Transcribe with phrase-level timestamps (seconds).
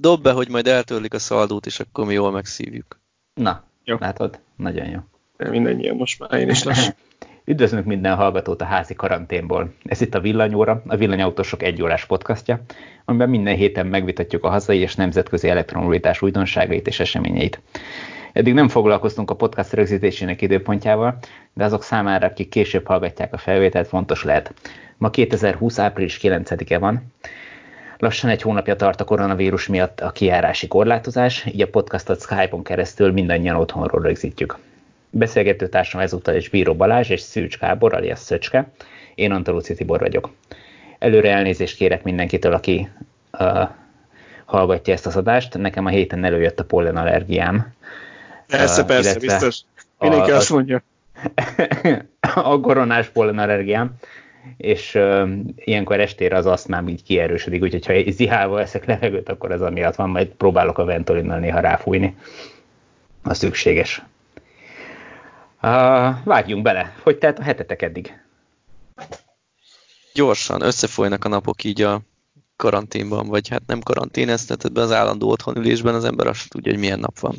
[0.00, 3.00] Dob be, hogy majd eltörlik a szaldót, és akkor mi jól megszívjuk.
[3.34, 3.96] Na, jó.
[4.00, 4.40] látod?
[4.56, 4.98] Nagyon jó.
[5.50, 6.94] Mindennyian most már én is lassan.
[7.46, 9.72] Üdvözlünk minden hallgatót a házi karanténból.
[9.84, 12.60] Ez itt a Villanyóra, a Villanyautósok egyórás podcastja,
[13.04, 17.60] amiben minden héten megvitatjuk a hazai és nemzetközi elektromobilitás újdonságait és eseményeit.
[18.32, 21.18] Eddig nem foglalkoztunk a podcast rögzítésének időpontjával,
[21.52, 24.54] de azok számára, akik később hallgatják a felvételt, fontos lehet.
[24.96, 25.78] Ma 2020.
[25.78, 27.02] április 9-e van.
[27.98, 33.12] Lassan egy hónapja tart a koronavírus miatt a kiárási korlátozás, így a podcastot Skype-on keresztül
[33.12, 34.58] mindannyian otthonról rögzítjük.
[35.10, 38.68] Beszélgető társam ezúttal is Bíró Balázs és Szűcs Kábor, alias Szöcske.
[39.14, 40.30] Én Antalóci Tibor vagyok.
[40.98, 42.88] Előre elnézést kérek mindenkitől, aki
[43.38, 43.68] uh,
[44.44, 45.58] hallgatja ezt az adást.
[45.58, 47.72] Nekem a héten előjött a pollen allergiám.
[48.46, 49.60] Persze, uh, persze, biztos.
[49.98, 50.82] Mindenki a, azt mondja.
[52.34, 53.94] a koronás pollen allergiám
[54.56, 59.60] és uh, ilyenkor estére az asztmám így kierősödik, úgyhogy ha zihálva eszek levegőt, akkor ez
[59.60, 62.16] amiatt van, majd próbálok a ventolinnal néha ráfújni.
[63.22, 64.02] A szükséges.
[65.62, 65.70] Uh,
[66.24, 66.94] vágjunk bele.
[67.02, 68.18] Hogy telt a hetetek eddig?
[70.14, 72.00] Gyorsan összefolynak a napok így a
[72.56, 77.18] karanténban, vagy hát nem karanténeztetett az állandó otthonülésben az ember azt tudja, hogy milyen nap
[77.18, 77.34] van.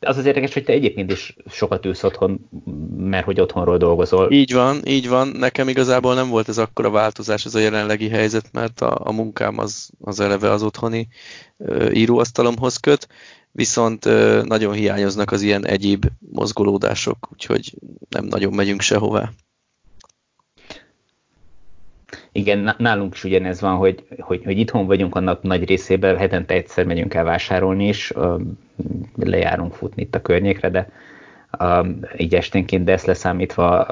[0.00, 2.48] Az az érdekes, hogy te egyébként is sokat ülsz otthon,
[2.96, 4.32] mert hogy otthonról dolgozol.
[4.32, 5.28] Így van, így van.
[5.28, 9.58] Nekem igazából nem volt ez akkora változás, ez a jelenlegi helyzet, mert a, a munkám
[9.58, 11.08] az, az eleve az otthoni
[11.56, 13.08] ö, íróasztalomhoz köt
[13.52, 14.04] viszont
[14.44, 17.74] nagyon hiányoznak az ilyen egyéb mozgolódások, úgyhogy
[18.08, 19.30] nem nagyon megyünk sehová.
[22.38, 26.54] Igen, nálunk is ugyanez van, hogy, hogy, hogy itthon vagyunk a nap nagy részében, hetente
[26.54, 28.12] egyszer megyünk el vásárolni is,
[29.16, 30.88] lejárunk futni itt a környékre, de
[32.16, 33.86] így esténként, de ezt leszámítva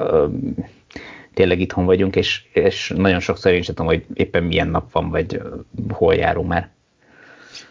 [1.33, 5.09] tényleg itthon vagyunk, és, és nagyon sokszor én sem tudom, hogy éppen milyen nap van,
[5.09, 5.41] vagy
[5.89, 6.69] hol járunk már.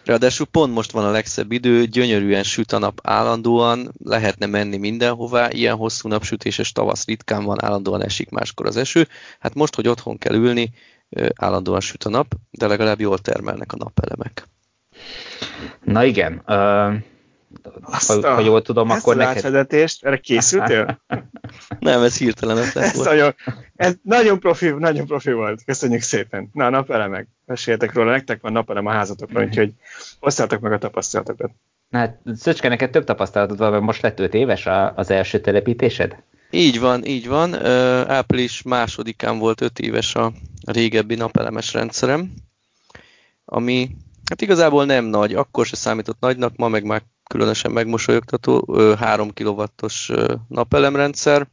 [0.05, 5.49] Ráadásul pont most van a legszebb idő, gyönyörűen süt a nap állandóan, lehetne menni mindenhová,
[5.51, 9.09] ilyen hosszú napsütéses tavasz ritkán van, állandóan esik máskor az eső.
[9.39, 10.73] Hát most, hogy otthon kell ülni,
[11.35, 14.49] állandóan süt a nap, de legalább jól termelnek a napelemek.
[15.85, 16.95] Na igen, uh,
[17.83, 19.37] azt ha, a, ha jól tudom, ezt akkor neked...
[19.37, 21.03] átvezetést, erre készültél?
[21.79, 23.09] Nem, ez hirtelen ez volt.
[23.09, 23.35] Nagyon,
[23.75, 25.65] ez nagyon profi, nagyon profi volt.
[25.65, 26.51] Köszönjük szépen.
[26.53, 27.29] Na, napelemek.
[27.47, 29.73] Meséljetek róla, nektek van napelem a házatokban, úgyhogy
[30.21, 31.51] osztáltak meg a tapasztalatokat.
[31.89, 36.17] Na, hát, Szöcske, neked több tapasztalatod van, mert most lett 5 éves az első telepítésed?
[36.51, 37.65] Így van, így van.
[38.09, 40.33] Április másodikán volt 5 éves a
[40.65, 42.33] régebbi napelemes rendszerem,
[43.45, 43.91] ami
[44.29, 50.13] hát igazából nem nagy, akkor se számított nagynak, ma meg már különösen megmosolyogtató, 3 kW-os
[50.49, 51.47] napelemrendszer.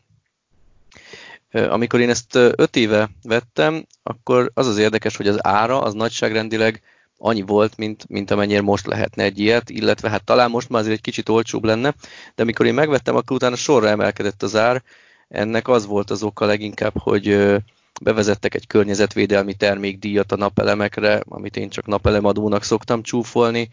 [1.52, 6.82] Amikor én ezt 5 éve vettem, akkor az az érdekes, hogy az ára az nagyságrendileg
[7.18, 10.96] annyi volt, mint, mint amennyire most lehetne egy ilyet, illetve hát talán most már azért
[10.96, 11.94] egy kicsit olcsóbb lenne,
[12.36, 14.84] de amikor én megvettem, akkor utána sorra emelkedett az ár.
[15.28, 17.56] Ennek az volt az oka leginkább, hogy
[18.02, 23.70] bevezettek egy környezetvédelmi termékdíjat a napelemekre, amit én csak napelemadónak szoktam csúfolni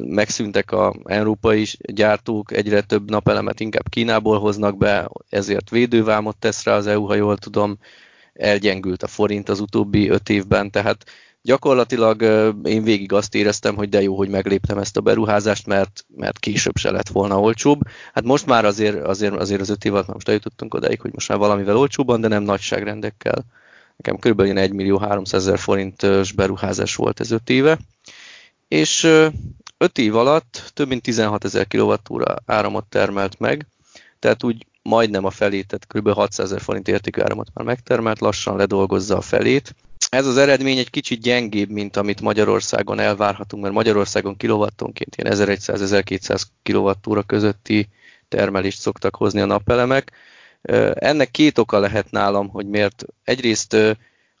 [0.00, 6.76] megszűntek a európai gyártók, egyre több napelemet inkább Kínából hoznak be, ezért védővámot tesz rá
[6.76, 7.78] az EU, ha jól tudom,
[8.38, 11.04] elgyengült a forint az utóbbi öt évben, tehát
[11.42, 12.22] gyakorlatilag
[12.64, 16.76] én végig azt éreztem, hogy de jó, hogy megléptem ezt a beruházást, mert, mert később
[16.76, 17.80] se lett volna olcsóbb.
[18.12, 21.28] Hát most már azért, azért, azért az öt év alatt most eljutottunk odáig, hogy most
[21.28, 23.44] már valamivel olcsóbban, de nem nagyságrendekkel.
[23.96, 24.40] Nekem kb.
[24.40, 27.78] 1 millió 300 ezer forintos beruházás volt ez öt éve
[28.68, 29.04] és
[29.78, 33.66] 5 év alatt több mint 16 ezer kWh áramot termelt meg,
[34.18, 36.14] tehát úgy majdnem a felét, tehát kb.
[36.14, 39.74] 600 ezer forint értékű áramot már megtermelt, lassan ledolgozza a felét.
[40.10, 46.42] Ez az eredmény egy kicsit gyengébb, mint amit Magyarországon elvárhatunk, mert Magyarországon kilowattonként ilyen 1100-1200
[46.62, 47.88] kWh közötti
[48.28, 50.12] termelést szoktak hozni a napelemek.
[50.92, 53.76] Ennek két oka lehet nálam, hogy miért egyrészt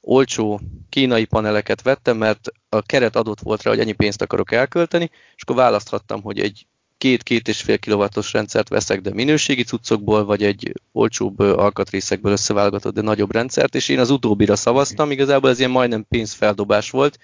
[0.00, 5.10] olcsó kínai paneleket vettem, mert a keret adott volt rá, hogy ennyi pénzt akarok elkölteni,
[5.36, 6.66] és akkor választhattam, hogy egy
[6.98, 13.00] két-két és fél kilovattos rendszert veszek, de minőségi cuccokból, vagy egy olcsóbb alkatrészekből összeválogatott, de
[13.00, 17.18] nagyobb rendszert, és én az utóbbira szavaztam, igazából ez ilyen majdnem pénzfeldobás volt.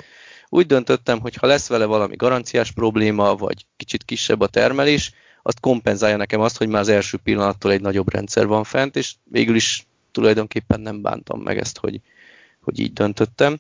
[0.49, 5.61] Úgy döntöttem, hogy ha lesz vele valami garanciás probléma, vagy kicsit kisebb a termelés, azt
[5.61, 9.55] kompenzálja nekem azt, hogy már az első pillanattól egy nagyobb rendszer van fent, és végül
[9.55, 12.01] is tulajdonképpen nem bántam meg ezt, hogy,
[12.61, 13.59] hogy így döntöttem.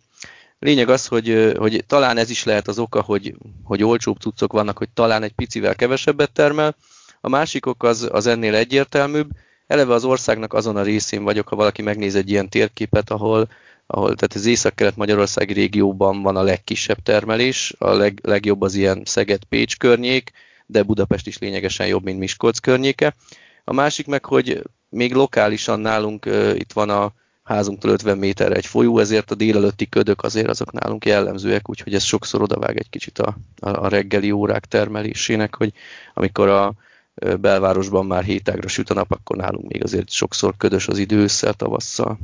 [0.63, 4.79] Lényeg az, hogy, hogy talán ez is lehet az oka, hogy, hogy olcsóbb cuccok vannak,
[4.79, 6.77] hogy talán egy picivel kevesebbet termel.
[7.21, 9.31] A másikok az, az ennél egyértelműbb.
[9.67, 13.49] Eleve az országnak azon a részén vagyok, ha valaki megnéz egy ilyen térképet, ahol,
[13.87, 19.77] ahol tehát az észak-kelet-magyarországi régióban van a legkisebb termelés, a leg, legjobb az ilyen Szeged-Pécs
[19.77, 20.31] környék,
[20.67, 23.15] de Budapest is lényegesen jobb, mint Miskolc környéke.
[23.65, 27.13] A másik meg, hogy még lokálisan nálunk uh, itt van a
[27.53, 32.03] házunktól 50 méterre egy folyó, ezért a délelőtti ködök azért azok nálunk jellemzőek, úgyhogy ez
[32.03, 35.73] sokszor odavág egy kicsit a, a, reggeli órák termelésének, hogy
[36.15, 36.73] amikor a
[37.41, 41.53] belvárosban már hétágra süt a nap, akkor nálunk még azért sokszor ködös az idő ősszel,
[41.53, 42.19] tavasszal.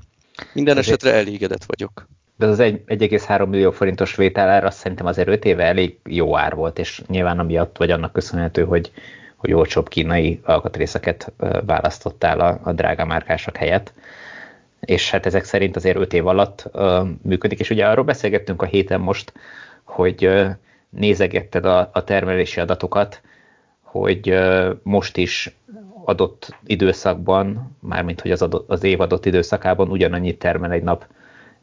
[0.52, 1.02] Minden ezért...
[1.02, 2.08] esetre elégedett vagyok.
[2.36, 6.78] De az 1,3 millió forintos vételár azt szerintem azért 5 éve elég jó ár volt,
[6.78, 8.92] és nyilván amiatt vagy annak köszönhető, hogy,
[9.36, 11.32] hogy olcsóbb kínai alkatrészeket
[11.66, 13.92] választottál a, a drága márkások helyett
[14.80, 18.66] és hát ezek szerint azért 5 év alatt uh, működik, és ugye arról beszélgettünk a
[18.66, 19.32] héten most,
[19.84, 20.50] hogy uh,
[20.90, 23.20] nézegetted a, a termelési adatokat,
[23.80, 25.56] hogy uh, most is
[26.04, 31.06] adott időszakban, mármint hogy az, adott, az év adott időszakában ugyanannyit termel egy nap,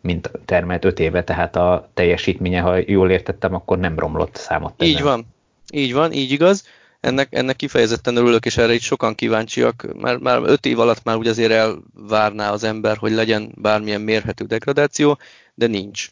[0.02, 4.84] mint termelt 5 éve, tehát a teljesítménye, ha jól értettem, akkor nem romlott számot.
[4.84, 5.26] Így van,
[5.74, 6.68] így van, így igaz
[7.06, 11.16] ennek, ennek kifejezetten örülök, és erre itt sokan kíváncsiak, mert már öt év alatt már
[11.16, 15.20] úgy azért elvárná az ember, hogy legyen bármilyen mérhető degradáció,
[15.54, 16.08] de nincs.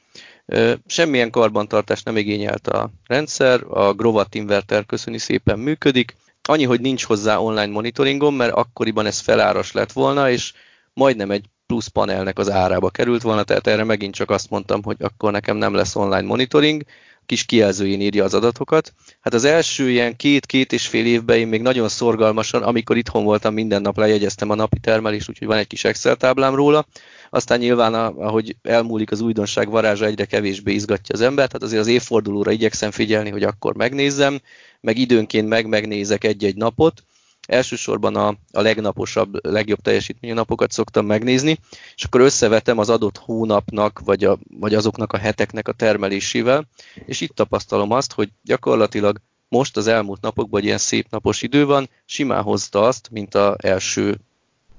[0.85, 7.03] Semmilyen karbantartást nem igényelt a rendszer, a Grovat inverter köszöni szépen működik, annyi, hogy nincs
[7.03, 10.53] hozzá online monitoringom, mert akkoriban ez feláras lett volna, és
[10.93, 14.97] majdnem egy plusz panelnek az árába került volna, tehát erre megint csak azt mondtam, hogy
[14.99, 16.83] akkor nekem nem lesz online monitoring,
[17.25, 18.93] kis kijelzőjén írja az adatokat.
[19.21, 23.53] Hát az első ilyen két-két és fél évben én még nagyon szorgalmasan, amikor itthon voltam,
[23.53, 26.85] minden nap lejegyeztem a napi termelést, úgyhogy van egy kis Excel táblám róla.
[27.29, 31.87] Aztán nyilván, ahogy elmúlik az újdonság varázsa, egyre kevésbé izgatja az embert, tehát azért az
[31.87, 34.39] évfordulóra igyekszem figyelni, hogy akkor megnézzem,
[34.81, 37.03] meg időnként meg megnézek egy-egy napot,
[37.47, 41.59] elsősorban a, a legnaposabb, legjobb teljesítményű napokat szoktam megnézni,
[41.95, 46.67] és akkor összevetem az adott hónapnak, vagy, a, vagy azoknak a heteknek a termelésével,
[47.05, 49.17] és itt tapasztalom azt, hogy gyakorlatilag
[49.47, 53.55] most az elmúlt napokban egy ilyen szép napos idő van, simán hozta azt, mint az
[53.57, 54.19] első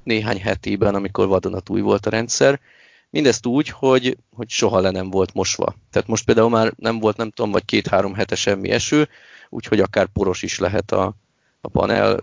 [0.02, 2.61] néhány hetében, amikor vadonatúj volt a rendszer,
[3.14, 5.75] Mindezt úgy, hogy, hogy soha le nem volt mosva.
[5.90, 9.08] Tehát most például már nem volt, nem tudom, vagy két-három hetes semmi eső,
[9.49, 11.14] úgyhogy akár poros is lehet a,
[11.61, 12.20] a panel,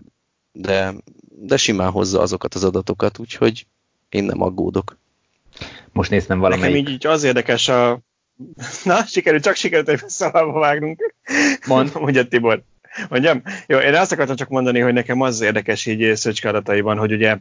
[0.51, 0.93] de,
[1.29, 3.65] de simán hozza azokat az adatokat, úgyhogy
[4.09, 4.97] én nem aggódok.
[5.91, 6.73] Most néztem valamelyik...
[6.75, 7.99] Nekem így, így az érdekes a...
[8.83, 11.13] Na, sikerült, csak sikerült egy visszalába vágnunk.
[11.67, 11.91] Mond.
[12.01, 12.63] Mondja Tibor.
[13.09, 13.43] Mondjam?
[13.67, 17.37] Jó, én azt akartam csak mondani, hogy nekem az érdekes így Szöcske adataiban, hogy ugye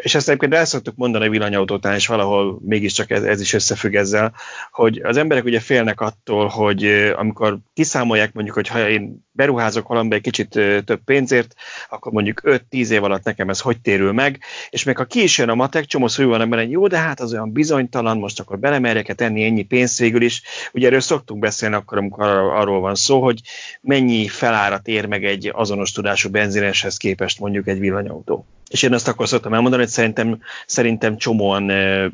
[0.00, 3.94] és ezt egyébként el szoktuk mondani a villanyautótán, és valahol mégiscsak ez, ez is összefügg
[3.94, 4.34] ezzel,
[4.70, 6.84] hogy az emberek ugye félnek attól, hogy
[7.16, 10.48] amikor kiszámolják mondjuk, hogy ha én beruházok valamibe egy kicsit
[10.84, 11.54] több pénzért,
[11.88, 14.40] akkor mondjuk 5-10 év alatt nekem ez hogy térül meg,
[14.70, 17.20] és még ha ki is jön a matek, csomó szó van ebben, jó, de hát
[17.20, 20.42] az olyan bizonytalan, most akkor belemerjek tenni ennyi pénzt végül is.
[20.72, 23.40] Ugye erről szoktunk beszélni akkor, amikor arról van szó, hogy
[23.80, 28.46] mennyi felárat ér meg egy azonos tudású benzineshez képest mondjuk egy villanyautó.
[28.70, 31.66] És én azt akkor szoktam elmondani, hogy szerintem, szerintem csomóan,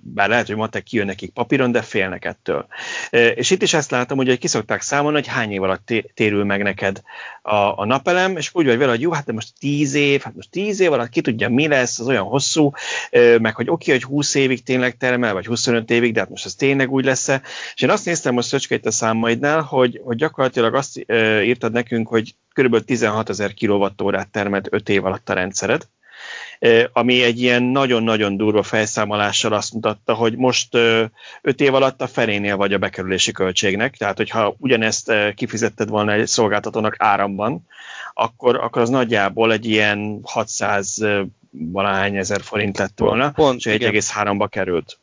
[0.02, 2.66] bár lehet, hogy matek kijön nekik papíron, de félnek ettől.
[3.10, 6.62] És itt is ezt látom, hogy ki szokták számolni, hogy hány év alatt térül meg
[6.62, 7.02] neked
[7.42, 10.34] a, a napelem, és úgy vagy vele, hogy jó, hát de most 10 év, hát
[10.34, 12.70] most 10 év alatt ki tudja, mi lesz, az olyan hosszú,
[13.38, 16.54] meg hogy oké, hogy 20 évig tényleg termel, vagy 25 évig, de hát most ez
[16.54, 17.42] tényleg úgy lesz-e.
[17.74, 20.98] És én azt néztem most Szöcske itt a számaidnál, hogy, hogy gyakorlatilag azt
[21.42, 22.84] írtad nekünk, hogy kb.
[22.84, 25.88] 16 ezer kilovattórát termelt 5 év alatt a rendszered
[26.92, 31.10] ami egy ilyen nagyon-nagyon durva felszámolással azt mutatta, hogy most 5
[31.56, 36.94] év alatt a felénél vagy a bekerülési költségnek, tehát hogyha ugyanezt kifizetted volna egy szolgáltatónak
[36.98, 37.66] áramban,
[38.14, 40.98] akkor, akkor az nagyjából egy ilyen 600
[41.50, 44.98] valahány ezer forint lett volna, Pont, és 1,3-ba került.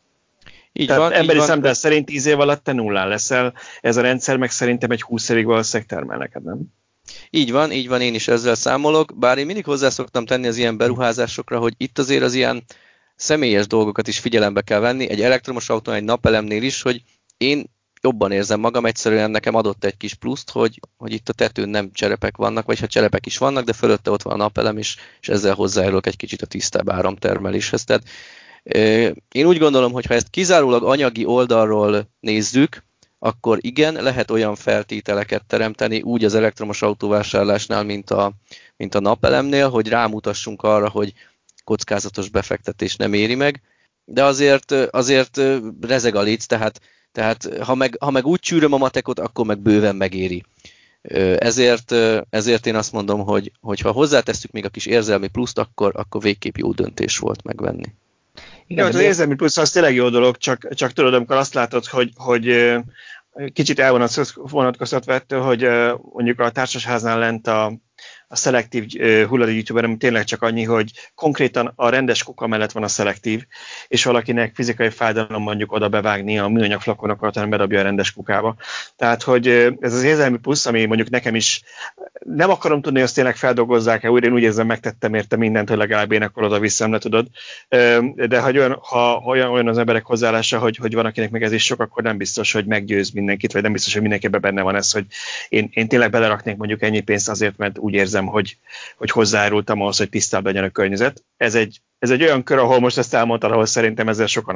[0.73, 4.37] Így Tehát van, emberi szemben szerint 10 év alatt te nullán leszel, ez a rendszer
[4.37, 6.59] meg szerintem egy 20 évig valószínűleg termel neked, nem?
[7.29, 10.57] Így van, így van, én is ezzel számolok, bár én mindig hozzá szoktam tenni az
[10.57, 12.63] ilyen beruházásokra, hogy itt azért az ilyen
[13.15, 17.03] személyes dolgokat is figyelembe kell venni, egy elektromos autó, egy napelemnél is, hogy
[17.37, 17.69] én
[18.01, 21.91] jobban érzem magam, egyszerűen nekem adott egy kis pluszt, hogy, hogy itt a tetőn nem
[21.91, 25.29] cserepek vannak, vagy ha cserepek is vannak, de fölötte ott van a napelem is, és
[25.29, 27.83] ezzel hozzájárulok egy kicsit a tisztább áramtermeléshez.
[27.83, 28.03] Tehát
[29.31, 32.83] én úgy gondolom, hogy ha ezt kizárólag anyagi oldalról nézzük,
[33.19, 38.31] akkor igen, lehet olyan feltételeket teremteni úgy az elektromos autóvásárlásnál, mint a,
[38.77, 41.13] mint a napelemnél, hogy rámutassunk arra, hogy
[41.63, 43.61] kockázatos befektetés nem éri meg,
[44.05, 45.41] de azért, azért
[45.81, 49.59] rezeg a léc, tehát, tehát ha, meg, ha meg úgy csűröm a matekot, akkor meg
[49.59, 50.43] bőven megéri.
[51.37, 51.91] Ezért,
[52.29, 56.21] ezért én azt mondom, hogy, hogy ha hozzátesszük még a kis érzelmi pluszt, akkor, akkor
[56.21, 57.93] végképp jó döntés volt megvenni.
[58.69, 61.85] Igen, jó, az érzelmi plusz az tényleg jó dolog, csak, csak tudod, amikor azt látod,
[61.85, 62.75] hogy, hogy
[63.53, 65.67] kicsit elvonatkoztatva ettől, hogy
[66.01, 67.73] mondjuk a társasháznál lent a,
[68.31, 68.85] a szelektív
[69.27, 73.45] hulladék youtuber, ami tényleg csak annyi, hogy konkrétan a rendes kuka mellett van a szelektív,
[73.87, 78.55] és valakinek fizikai fájdalom mondjuk oda bevágni a műanyag flakonokat, hanem bedobja a rendes kukába.
[78.95, 79.47] Tehát, hogy
[79.79, 81.63] ez az érzelmi plusz, ami mondjuk nekem is
[82.25, 85.77] nem akarom tudni, hogy azt tényleg feldolgozzák-e újra, én úgy érzem, megtettem érte mindent, hogy
[85.77, 87.27] legalább én akkor oda visszam, le tudod.
[88.15, 91.43] De hogy olyan, ha, ha olyan, olyan az emberek hozzáállása, hogy, hogy van, akinek meg
[91.43, 94.61] ez is sok, akkor nem biztos, hogy meggyőz mindenkit, vagy nem biztos, hogy mindenkiben benne
[94.61, 95.05] van ez, hogy
[95.49, 98.57] én, én tényleg beleraknék mondjuk ennyi pénzt azért, mert úgy érzem, hogy,
[98.97, 101.23] hogy hozzájárultam ahhoz, hogy tisztább legyen a környezet.
[101.37, 104.55] Ez egy, ez egy olyan kör, ahol most ezt elmondtad, ahol szerintem ezzel sokan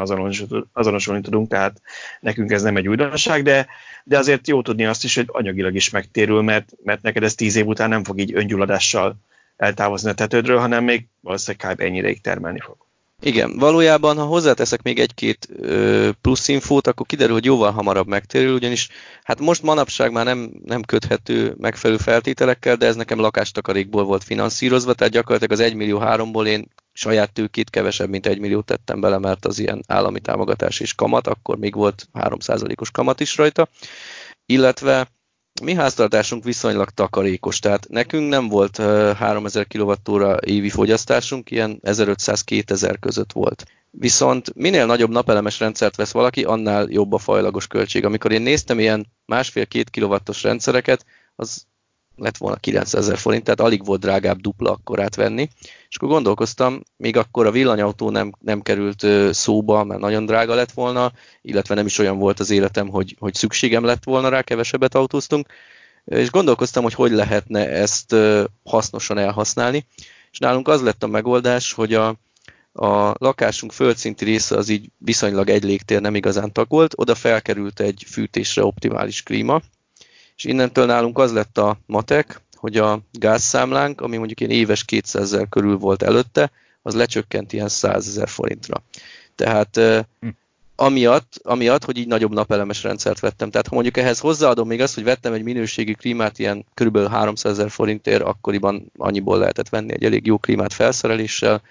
[0.74, 1.82] azonosulni tudunk, tehát
[2.20, 3.68] nekünk ez nem egy újdonság, de,
[4.04, 7.56] de azért jó tudni azt is, hogy anyagilag is megtérül, mert, mert neked ez tíz
[7.56, 9.16] év után nem fog így öngyulladással
[9.58, 11.82] eltávozni a tetődről, hanem még valószínűleg kb.
[11.82, 12.83] ennyi termelni fog.
[13.26, 15.48] Igen, valójában, ha hozzáteszek még egy-két
[16.22, 18.90] plusz infót, akkor kiderül, hogy jóval hamarabb megtérül, ugyanis
[19.24, 24.94] hát most manapság már nem, nem köthető megfelelő feltételekkel, de ez nekem lakástakarékból volt finanszírozva,
[24.94, 29.18] tehát gyakorlatilag az 1 millió 3-ból én saját tőkét kevesebb, mint 1 milliót tettem bele,
[29.18, 33.68] mert az ilyen állami támogatás és kamat, akkor még volt 3%-os kamat is rajta,
[34.46, 35.08] illetve
[35.62, 43.32] mi háztartásunk viszonylag takarékos, tehát nekünk nem volt 3000 kWh évi fogyasztásunk, ilyen 1500-2000 között
[43.32, 43.66] volt.
[43.92, 48.06] Viszont minél nagyobb napelemes rendszert vesz valaki, annál jobb a fajlagos költség.
[48.06, 51.06] Amikor én néztem ilyen másfél-két kilovattos rendszereket,
[51.36, 51.66] az
[52.16, 55.50] lett volna 900 ezer forint, tehát alig volt drágább dupla akkorát venni.
[55.90, 60.72] És akkor gondolkoztam, még akkor a villanyautó nem, nem került szóba, mert nagyon drága lett
[60.72, 64.96] volna, illetve nem is olyan volt az életem, hogy, hogy szükségem lett volna rá, kevesebbet
[64.96, 65.48] autóztunk,
[66.06, 68.16] és gondolkoztam, hogy hogy lehetne ezt
[68.64, 69.86] hasznosan elhasználni.
[70.32, 72.08] És nálunk az lett a megoldás, hogy a,
[72.74, 78.06] a lakásunk földszinti része az így viszonylag egy légtér nem igazán tagolt, oda felkerült egy
[78.08, 79.62] fűtésre optimális klíma,
[80.38, 85.22] és innentől nálunk az lett a matek, hogy a gázszámlánk, ami mondjuk ilyen éves 200
[85.24, 88.84] ezer körül volt előtte, az lecsökkent ilyen 100 ezer forintra.
[89.36, 89.80] Tehát
[90.20, 90.28] hm.
[90.76, 93.50] amiatt, amiatt, hogy így nagyobb napelemes rendszert vettem.
[93.50, 97.08] Tehát ha mondjuk ehhez hozzáadom még azt, hogy vettem egy minőségi klímát ilyen kb.
[97.08, 101.62] 300 ezer forintért, akkoriban annyiból lehetett venni egy elég jó klímát felszereléssel.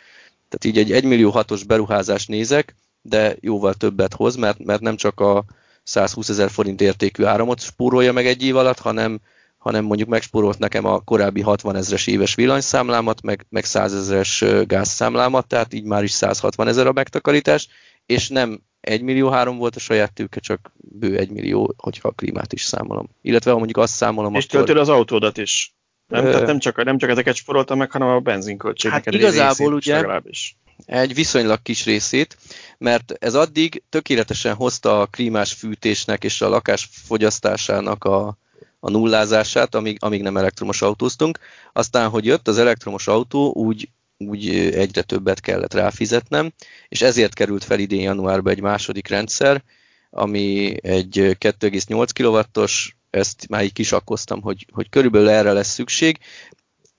[0.48, 4.96] Tehát így egy 1 millió hatos beruházást nézek, de jóval többet hoz, mert, mert nem
[4.96, 5.44] csak a,
[5.82, 9.20] 120 ezer forint értékű áramot spórolja meg egy év alatt, hanem,
[9.58, 15.46] hanem mondjuk megspórolt nekem a korábbi 60 ezeres éves villanyszámlámat, meg, meg 100 ezeres gázszámlámat,
[15.46, 17.68] tehát így már is 160 ezer a megtakarítás,
[18.06, 22.12] és nem 1 millió három volt a saját tőke, csak bő 1 millió, hogyha a
[22.12, 23.08] klímát is számolom.
[23.22, 24.76] Illetve ha mondjuk azt számolom, És akkor...
[24.76, 25.74] az autódat is.
[26.06, 29.94] Nem, tehát nem csak, nem csak ezeket sporoltam meg, hanem a benzinköltségnek hát igazából ugye,
[29.94, 32.36] legalábbis egy viszonylag kis részét,
[32.78, 38.38] mert ez addig tökéletesen hozta a klímás fűtésnek és a lakás fogyasztásának a,
[38.80, 41.38] a nullázását, amíg, amíg nem elektromos autóztunk.
[41.72, 46.52] Aztán, hogy jött az elektromos autó, úgy, úgy egyre többet kellett ráfizetnem,
[46.88, 49.62] és ezért került fel idén januárban egy második rendszer,
[50.10, 56.18] ami egy 2,8 kW-os, ezt már így kisakkoztam, hogy, hogy körülbelül erre lesz szükség,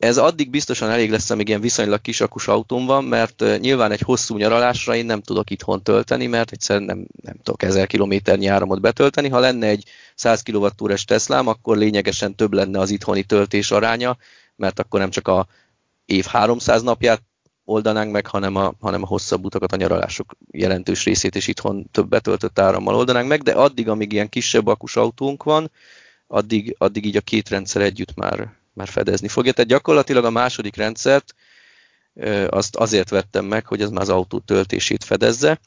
[0.04, 4.38] ez addig biztosan elég lesz, amíg ilyen viszonylag kisakus autóm van, mert nyilván egy hosszú
[4.38, 8.14] nyaralásra én nem tudok itthon tölteni, mert egyszerűen nem, nem tudok 1000 km
[8.48, 9.30] áramot betölteni.
[9.30, 9.84] Ha lenne egy
[10.16, 14.18] 100 kwh Teslám, akkor lényegesen több lenne az itthoni töltés aránya,
[14.56, 15.48] mert akkor nem csak a
[16.06, 17.22] év 300 napját
[17.66, 22.08] oldanánk meg, hanem a, hanem a hosszabb utakat, a nyaralások jelentős részét is itthon több
[22.08, 25.72] betöltött árammal oldanánk meg, de addig, amíg ilyen kisebb akus autónk van,
[26.28, 29.52] addig, addig így a két rendszer együtt már, már fedezni fogja.
[29.52, 31.36] Tehát gyakorlatilag a második rendszert
[32.50, 35.60] azt azért vettem meg, hogy ez már az autó töltését fedezze,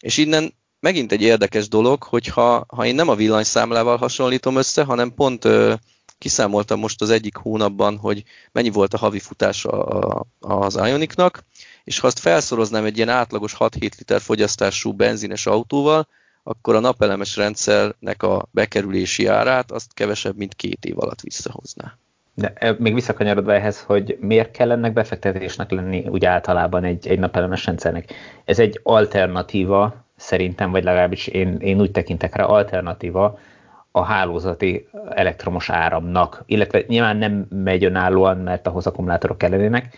[0.00, 4.84] és innen megint egy érdekes dolog, hogy ha, ha én nem a villanyszámlával hasonlítom össze,
[4.84, 5.74] hanem pont ö,
[6.18, 9.70] kiszámoltam most az egyik hónapban, hogy mennyi volt a havi futása
[10.38, 11.44] az Ionicnak,
[11.84, 16.08] és ha azt felszoroznám egy ilyen átlagos 6-7 liter fogyasztású benzines autóval,
[16.42, 21.98] akkor a napelemes rendszernek a bekerülési árát azt kevesebb, mint két év alatt visszahozná.
[22.34, 27.66] De még visszakanyarodva ehhez, hogy miért kell ennek befektetésnek lenni úgy általában egy, egy napelemes
[27.66, 28.12] rendszernek.
[28.44, 33.38] Ez egy alternatíva szerintem, vagy legalábbis én, én úgy tekintek rá, alternatíva
[33.90, 39.96] a hálózati elektromos áramnak, illetve nyilván nem megy önállóan, mert ahhoz akkumulátorok kellenének,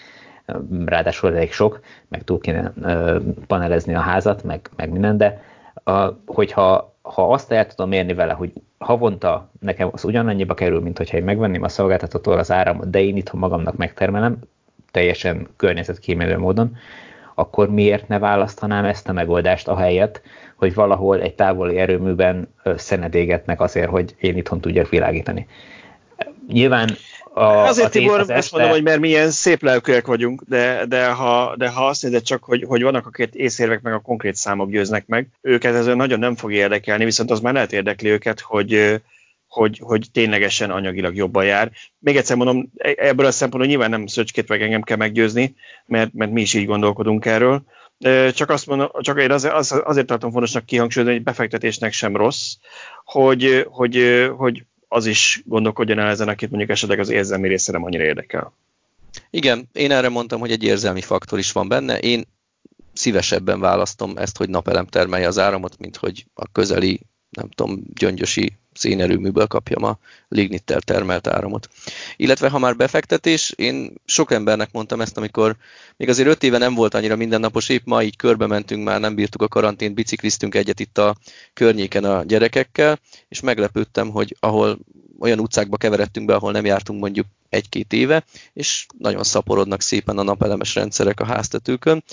[0.85, 2.73] ráadásul elég sok, meg túl kéne
[3.47, 5.43] panelezni a házat, meg, meg minden, de
[5.85, 10.99] a, hogyha ha azt el tudom érni vele, hogy havonta nekem az ugyanannyiba kerül, mint
[10.99, 14.39] hogyha én megvenném a szolgáltatótól az áramot, de én itthon magamnak megtermelem,
[14.91, 16.77] teljesen környezetkímélő módon,
[17.35, 20.21] akkor miért ne választanám ezt a megoldást ahelyett,
[20.57, 25.47] hogy valahol egy távoli erőműben szenedégetnek azért, hogy én itthon tudjak világítani.
[26.49, 26.89] Nyilván
[27.39, 31.07] a, Azért, a Tibor, az azt mondom, hogy mert milyen szép lelkűek vagyunk, de, de,
[31.07, 34.35] ha, de ha azt nézed csak, hogy, hogy vannak a két észérvek, meg a konkrét
[34.35, 38.41] számok győznek meg, őket ez nagyon nem fog érdekelni, viszont az már lehet érdekli őket,
[38.41, 39.01] hogy,
[39.47, 41.71] hogy, hogy ténylegesen anyagilag jobban jár.
[41.99, 45.55] Még egyszer mondom, e, ebből a szempontból nyilván nem Szöcskét meg engem kell meggyőzni,
[45.87, 47.63] mert, mert mi is így gondolkodunk erről.
[48.33, 52.55] Csak azt mondom, csak én azért, azért tartom fontosnak kihangsúlyozni, hogy befektetésnek sem rossz,
[53.05, 57.85] hogy, hogy, hogy az is gondolkodjon el ezen, akit mondjuk esetleg az érzelmi része nem
[57.85, 58.53] annyira érdekel.
[59.31, 61.99] Igen, én erre mondtam, hogy egy érzelmi faktor is van benne.
[61.99, 62.25] Én
[62.93, 67.01] szívesebben választom ezt, hogy napelem termelje az áramot, mint hogy a közeli,
[67.31, 71.69] nem tudom, gyöngyösi szénerőműből kapjam a lignittel termelt áramot.
[72.17, 75.57] Illetve ha már befektetés, én sok embernek mondtam ezt, amikor
[75.97, 79.15] még azért öt éve nem volt annyira mindennapos, épp ma így körbe mentünk, már nem
[79.15, 81.17] bírtuk a karantént, bicikliztünk egyet itt a
[81.55, 84.79] környéken a gyerekekkel, és meglepődtem, hogy ahol
[85.19, 90.23] olyan utcákba keveredtünk be, ahol nem jártunk mondjuk egy-két éve, és nagyon szaporodnak szépen a
[90.23, 92.05] napelemes rendszerek a háztetőkön.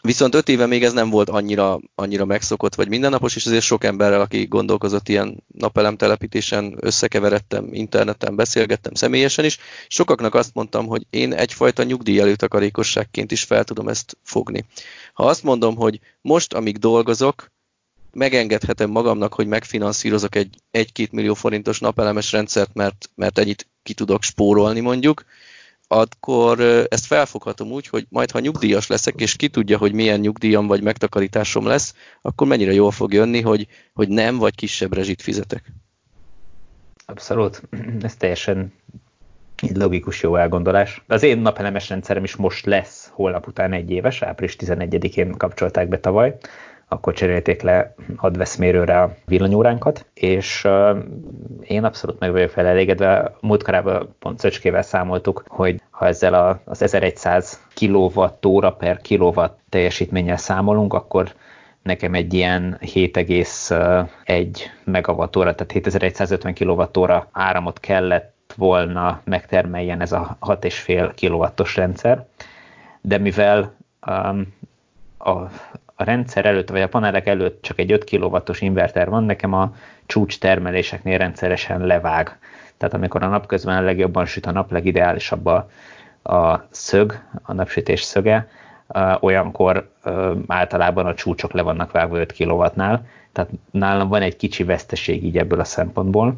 [0.00, 3.84] Viszont öt éve még ez nem volt annyira, annyira megszokott, vagy mindennapos, és azért sok
[3.84, 9.58] emberrel, aki gondolkozott ilyen napelem telepítésen, összekeveredtem, interneten beszélgettem személyesen is.
[9.88, 14.64] Sokaknak azt mondtam, hogy én egyfajta nyugdíj előtakarékosságként is fel tudom ezt fogni.
[15.12, 17.50] Ha azt mondom, hogy most, amíg dolgozok,
[18.12, 24.22] megengedhetem magamnak, hogy megfinanszírozok egy 1-2 millió forintos napelemes rendszert, mert, mert ennyit ki tudok
[24.22, 25.24] spórolni mondjuk,
[25.88, 30.66] akkor ezt felfoghatom úgy, hogy majd ha nyugdíjas leszek, és ki tudja, hogy milyen nyugdíjam
[30.66, 35.72] vagy megtakarításom lesz, akkor mennyire jól fog jönni, hogy, hogy nem vagy kisebb rezsit fizetek.
[37.06, 37.62] Abszolút.
[38.02, 38.72] Ez teljesen
[39.62, 41.02] egy logikus jó elgondolás.
[41.06, 45.98] Az én napelemes rendszerem is most lesz holnap után egy éves, április 11-én kapcsolták be
[45.98, 46.36] tavaly,
[46.88, 50.98] akkor cserélték le adveszmérőre a villanyóránkat, és uh,
[51.60, 53.34] én abszolút meg vagyok felelégedve.
[53.40, 60.94] Múltkorában pont Szöcskével számoltuk, hogy ha ezzel a, az 1100 kWh per kilowatt teljesítménnyel számolunk,
[60.94, 61.32] akkor
[61.82, 71.12] nekem egy ilyen 7,1 megawattóra, tehát 7150 kWh áramot kellett volna megtermeljen ez a 6,5
[71.20, 72.26] kW-os rendszer,
[73.00, 73.74] de mivel
[74.06, 74.54] um,
[75.18, 75.32] a,
[76.00, 79.74] a rendszer előtt, vagy a panelek előtt csak egy 5 kW-os inverter van, nekem a
[80.06, 82.38] csúcs termeléseknél rendszeresen levág.
[82.76, 85.68] Tehát amikor a napközben a legjobban süt a nap, legideálisabb a,
[86.22, 88.48] a szög, a napsütés szöge,
[89.20, 89.90] olyankor
[90.46, 95.38] általában a csúcsok le vannak vágva 5 kW-nál, tehát nálam van egy kicsi veszteség így
[95.38, 96.34] ebből a szempontból.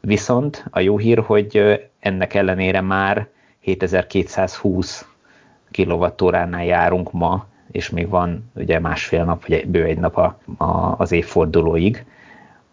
[0.00, 3.28] Viszont a jó hír, hogy ennek ellenére már
[3.60, 5.06] 7220
[5.70, 10.94] kWh-nál járunk ma, és még van ugye másfél nap, vagy bő egy nap a, a,
[10.98, 12.04] az évfordulóig.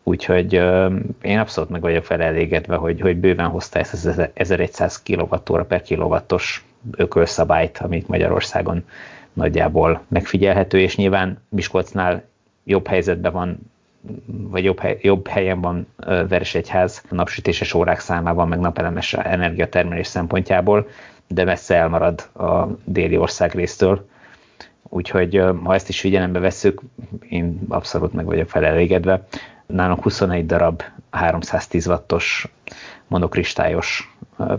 [0.03, 5.63] Úgyhogy ö, én abszolút meg vagyok felelégedve, hogy, hogy bőven hozta ezt az 1100 kWh
[5.63, 8.83] per kilowattos ökölszabályt, amit Magyarországon
[9.33, 12.23] nagyjából megfigyelhető, és nyilván Miskolcnál
[12.63, 13.59] jobb helyzetben van,
[14.25, 20.87] vagy jobb, hely, jobb helyen van Veresegyház napsütéses órák számában, meg napelemes energiatermelés szempontjából,
[21.27, 24.09] de messze elmarad a déli ország résztől,
[24.93, 26.81] Úgyhogy ha ezt is figyelembe veszük,
[27.29, 29.25] én abszolút meg vagyok felelégedve.
[29.65, 32.47] Nálunk 21 darab 310 wattos
[33.07, 34.15] monokristályos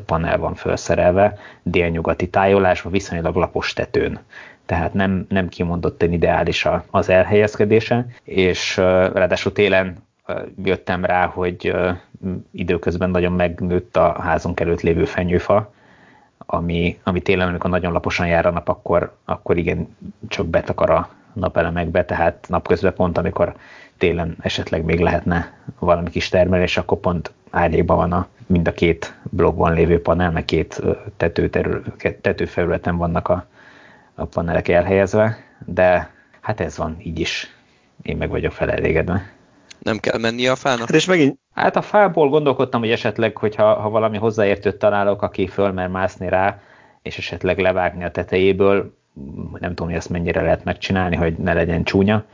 [0.06, 4.18] panel van felszerelve, délnyugati tájolásba, viszonylag lapos tetőn.
[4.66, 9.96] Tehát nem, nem kimondottan ideális az elhelyezkedése, és ráadásul télen
[10.64, 11.74] jöttem rá, hogy
[12.52, 15.72] időközben nagyon megnőtt a házunk előtt lévő fenyőfa,
[16.46, 19.96] ami, ami télen, amikor nagyon laposan jár a nap, akkor, akkor igen,
[20.28, 23.54] csak betakar a napelemekbe, tehát napközben pont, amikor
[23.98, 29.14] télen esetleg még lehetne valami kis termelés, akkor pont árnyékban van a, mind a két
[29.22, 30.82] blogban lévő panel, meg két
[31.16, 31.82] tetőterül,
[32.20, 33.46] tetőfelületen vannak a,
[34.14, 37.56] a panelek elhelyezve, de hát ez van így is.
[38.02, 39.32] Én meg vagyok felelégedve.
[39.78, 40.80] Nem kell menni a fának?
[40.80, 45.46] Hát és megint, Hát a fából gondolkodtam, hogy esetleg, hogyha ha valami hozzáértőt találok, aki
[45.46, 46.60] fölmer mászni rá,
[47.02, 48.94] és esetleg levágni a tetejéből,
[49.58, 52.24] nem tudom, hogy ezt mennyire lehet megcsinálni, hogy ne legyen csúnya,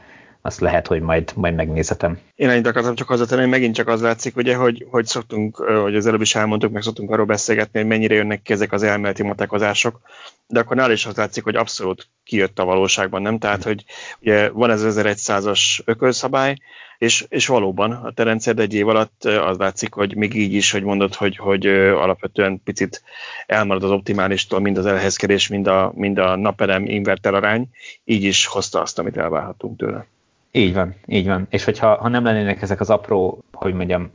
[0.42, 2.18] azt lehet, hogy majd, majd megnézhetem.
[2.34, 5.96] Én ennyit akartam csak hozzátenni, hogy megint csak az látszik, ugye, hogy, hogy szoktunk, hogy
[5.96, 9.22] az előbb is elmondtuk, meg szoktunk arról beszélgetni, hogy mennyire jönnek ki ezek az elméleti
[9.22, 10.00] matekozások,
[10.46, 13.38] de akkor nál is az látszik, hogy abszolút kijött a valóságban, nem?
[13.38, 13.84] Tehát, hogy
[14.20, 16.56] ugye van ez 1100-as ökölszabály,
[16.98, 20.70] és, és valóban a te rendszered egy év alatt az látszik, hogy még így is,
[20.70, 23.02] hogy mondod, hogy, hogy alapvetően picit
[23.46, 27.68] elmarad az optimálistól, mind az elhelyezkedés, mind a, mind a napelem inverter arány,
[28.04, 30.06] így is hozta azt, amit elvárhatunk tőle.
[30.52, 31.46] Így van, így van.
[31.50, 34.10] És hogyha ha nem lennének ezek az apró, hogy mondjam,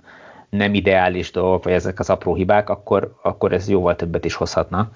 [0.49, 4.91] nem ideális dolgok, vagy ezek az apró hibák, akkor, akkor ez jóval többet is hozhatna.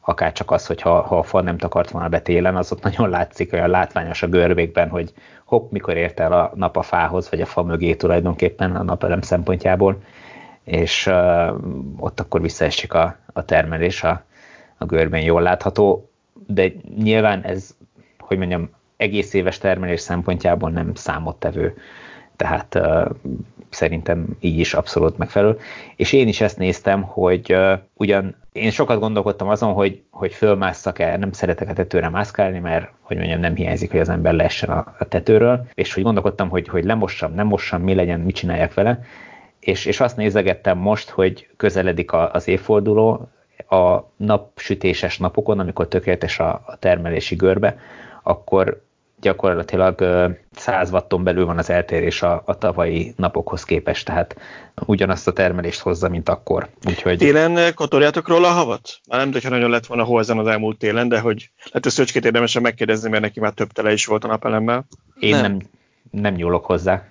[0.00, 2.22] Akár csak az, hogy ha, ha a fal nem takart volna be
[2.54, 5.12] az ott nagyon látszik, olyan látványos a görbékben, hogy
[5.44, 9.20] hopp, mikor ért el a nap a fához, vagy a fa mögé tulajdonképpen a napelem
[9.20, 10.02] szempontjából,
[10.64, 11.54] és uh,
[11.96, 14.24] ott akkor visszaesik a, a termelés, a,
[14.78, 16.10] a görbén jól látható,
[16.46, 17.76] de nyilván ez,
[18.18, 18.70] hogy mondjam,
[19.02, 21.74] egész éves termelés szempontjából nem számottevő,
[22.36, 23.10] tehát uh,
[23.70, 25.58] szerintem így is abszolút megfelelő.
[25.96, 31.16] És én is ezt néztem, hogy uh, ugyan én sokat gondolkodtam azon, hogy, hogy fölmásszak-e,
[31.16, 34.94] nem szeretek a tetőre mászkálni, mert hogy mondjam, nem hiányzik, hogy az ember leessen a,
[34.98, 39.00] a tetőről, és hogy gondolkodtam, hogy, hogy lemossam, nem mossam, mi legyen, mit csináljak vele,
[39.60, 43.28] és, és azt nézegettem most, hogy közeledik a, az évforduló,
[43.68, 47.78] a napsütéses napokon, amikor tökéletes a, a termelési görbe,
[48.22, 48.82] akkor
[49.22, 50.04] gyakorlatilag
[50.56, 54.36] 100 watton belül van az eltérés a, a tavalyi napokhoz képest, tehát
[54.86, 56.68] ugyanazt a termelést hozza, mint akkor.
[56.88, 57.18] Úgyhogy...
[57.18, 59.00] Télen kotorjátok róla a havat?
[59.08, 62.24] Már nem hogyha nagyon lett volna holzen az elmúlt télen, de hogy lehet, hogy Szöcskét
[62.24, 64.86] érdemesen megkérdezni, mert neki már több tele is volt a napelemmel.
[65.18, 65.58] Én nem, nem,
[66.10, 67.08] nem nyúlok hozzá.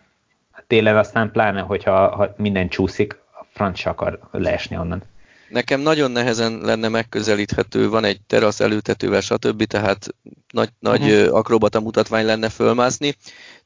[0.68, 5.04] Télen aztán pláne, hogyha ha minden csúszik, a franc akar leesni onnan.
[5.52, 10.16] Nekem nagyon nehezen lenne megközelíthető, van egy terasz előtetővel, stb., tehát
[10.54, 11.36] nagy, nagy uh-huh.
[11.36, 13.16] akrobata mutatvány lenne fölmászni.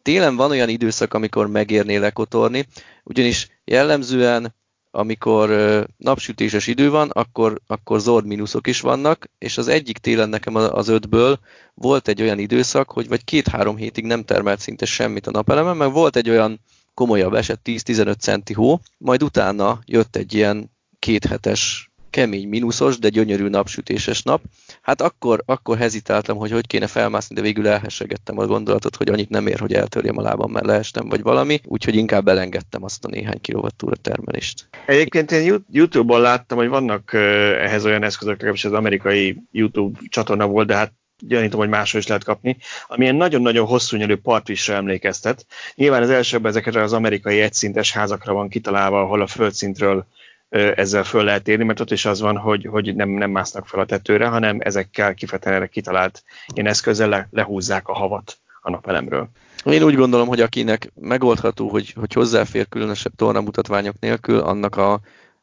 [0.02, 2.68] Télen van olyan időszak, amikor megérné lekotorni,
[3.04, 4.54] ugyanis jellemzően
[4.92, 5.50] amikor
[5.98, 10.88] napsütéses idő van, akkor, akkor zord mínuszok is vannak, és az egyik télen nekem az
[10.88, 11.40] ötből
[11.74, 15.92] volt egy olyan időszak, hogy vagy két-három hétig nem termelt szinte semmit a napelemen, meg
[15.92, 16.60] volt egy olyan
[16.94, 20.72] komolyabb eset, 10-15 centi hó, majd utána jött egy ilyen
[21.06, 24.42] kéthetes kemény mínuszos, de gyönyörű napsütéses nap.
[24.82, 29.30] Hát akkor, akkor hezitáltam, hogy hogy kéne felmászni, de végül elhessegettem a gondolatot, hogy annyit
[29.30, 33.08] nem ér, hogy eltörjem a lábam, mert leestem, vagy valami, úgyhogy inkább elengedtem azt a
[33.08, 34.68] néhány kilovattúra termelést.
[34.86, 40.68] Egyébként én YouTube-on láttam, hogy vannak ehhez olyan eszközök, legalábbis az amerikai YouTube csatorna volt,
[40.68, 45.46] de hát gyanítom, hogy máshol is lehet kapni, amilyen nagyon-nagyon hosszú nyelű partvisra emlékeztet.
[45.76, 50.06] Nyilván az elsőben ezekre az amerikai egyszintes házakra van kitalálva, ahol a földszintről
[50.50, 53.80] ezzel föl lehet érni, mert ott is az van, hogy, hogy nem, nem másznak fel
[53.80, 59.30] a tetőre, hanem ezekkel kifejezetten kitalált ilyen eszközzel le, lehúzzák a havat a napelemről.
[59.66, 64.94] Én úgy gondolom, hogy akinek megoldható, hogy, hogy hozzáfér különösebb tornamutatványok nélkül, annak a,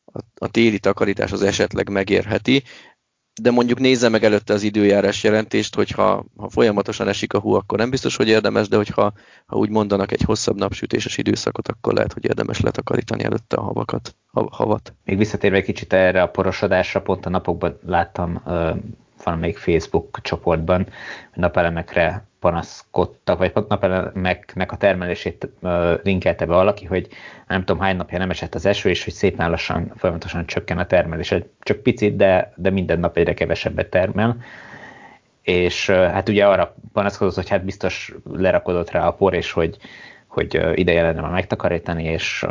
[0.05, 2.63] a, a téli takarítás az esetleg megérheti
[3.41, 7.79] de mondjuk nézze meg előtte az időjárás jelentést, hogyha ha folyamatosan esik a hó, akkor
[7.79, 9.13] nem biztos, hogy érdemes, de hogyha
[9.47, 14.17] ha úgy mondanak egy hosszabb napsütéses időszakot, akkor lehet, hogy érdemes letakarítani előtte a havakat,
[14.51, 14.95] havat.
[15.05, 18.43] Még visszatérve egy kicsit erre a porosodásra, pont a napokban láttam
[19.25, 20.87] valamelyik Facebook csoportban,
[21.35, 25.49] napelemekre panaszkodtak, vagy napelemeknek a termelését
[26.03, 27.09] linkelte be valaki, hogy
[27.49, 30.87] nem tudom hány napja nem esett az eső, és hogy szépen lassan, folyamatosan csökken a
[30.87, 31.35] termelés.
[31.61, 34.37] Csak picit, de, de minden nap egyre kevesebbet termel.
[35.43, 39.77] És hát ugye arra panaszkodott, hogy hát biztos lerakodott rá a por, és hogy,
[40.27, 42.47] hogy ideje lenne már megtakarítani, és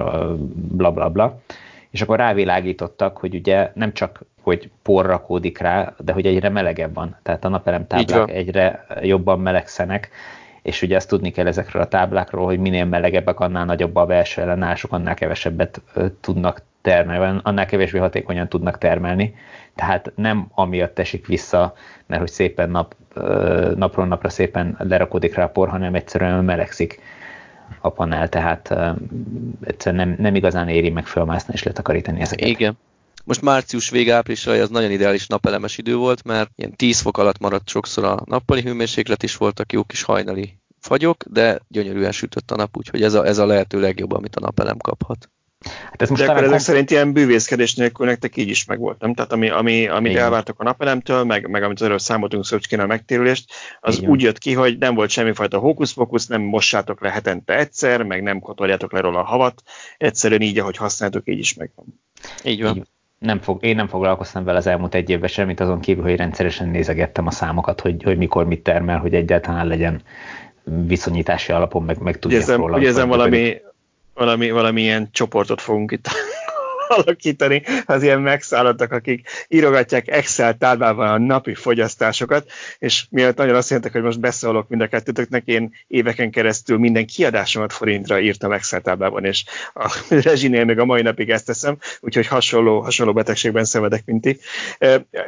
[0.53, 1.41] bla bla bla.
[1.91, 6.93] És akkor rávilágítottak, hogy ugye nem csak hogy por rakódik rá, de hogy egyre melegebb
[6.93, 7.17] van.
[7.23, 10.09] Tehát a napelem táblák egyre jobban melegszenek,
[10.61, 14.41] és ugye ezt tudni kell ezekről a táblákról, hogy minél melegebbek, annál nagyobb a belső
[14.41, 15.81] ellenállásuk, annál kevesebbet
[16.21, 19.35] tudnak termelni, annál kevésbé hatékonyan tudnak termelni.
[19.75, 21.73] Tehát nem amiatt esik vissza,
[22.05, 22.95] mert hogy szépen nap,
[23.75, 27.01] napról napra szépen lerakódik rá a por, hanem egyszerűen melegszik
[27.79, 28.73] a panel, tehát
[29.61, 32.47] egyszerűen nem, nem igazán éri meg fölmászni és letakarítani ezeket.
[32.47, 32.77] Igen.
[33.23, 37.39] Most március vége áprilisra az nagyon ideális napelemes idő volt, mert ilyen 10 fok alatt
[37.39, 42.55] maradt sokszor a nappali hőmérséklet is, voltak jó kis hajnali fagyok, de gyönyörűen sütött a
[42.55, 45.29] nap, úgyhogy ez a, ez a lehető legjobb, amit a napelem kaphat.
[45.63, 49.13] Hát ez most De akkor ezek szerint ilyen bűvészkedés nélkül nektek így is megvolt, nem?
[49.13, 50.23] Tehát ami, ami, amit Igen.
[50.23, 54.09] elvártak a napelemtől, meg, meg amit az előbb számoltunk Szöcskénel a megtérülést, az Igen.
[54.09, 58.39] úgy jött ki, hogy nem volt semmifajta hókusz-pokusz, nem mossátok le hetente egyszer, meg nem
[58.39, 59.61] kotorjátok le róla a havat,
[59.97, 61.85] egyszerűen így, ahogy használtok, így is megvan.
[62.43, 62.75] Így van.
[62.75, 62.87] Így
[63.21, 66.69] nem fog, én nem foglalkoztam vele az elmúlt egy évben semmit, azon kívül, hogy rendszeresen
[66.69, 70.01] nézegettem a számokat, hogy, hogy mikor mit termel, hogy egyáltalán legyen
[70.63, 72.77] viszonyítási alapon meg, meg tudják róla.
[72.77, 73.61] Ugye ezen valami, valami,
[74.13, 76.07] valami ilyen csoportot fogunk itt
[76.91, 77.63] alakítani.
[77.85, 83.93] Az ilyen megszállottak, akik írogatják Excel táblában a napi fogyasztásokat, és miatt nagyon azt jelentek,
[83.93, 89.25] hogy most beszólok mind a kettőtöknek, én éveken keresztül minden kiadásomat forintra írtam Excel táblában,
[89.25, 89.43] és
[89.73, 94.39] a rezsinél még a mai napig ezt teszem, úgyhogy hasonló, hasonló betegségben szenvedek, mint ti.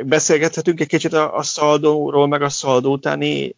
[0.05, 3.55] Beszélgethetünk egy kicsit a, a szaldóról, meg a szaldó utáni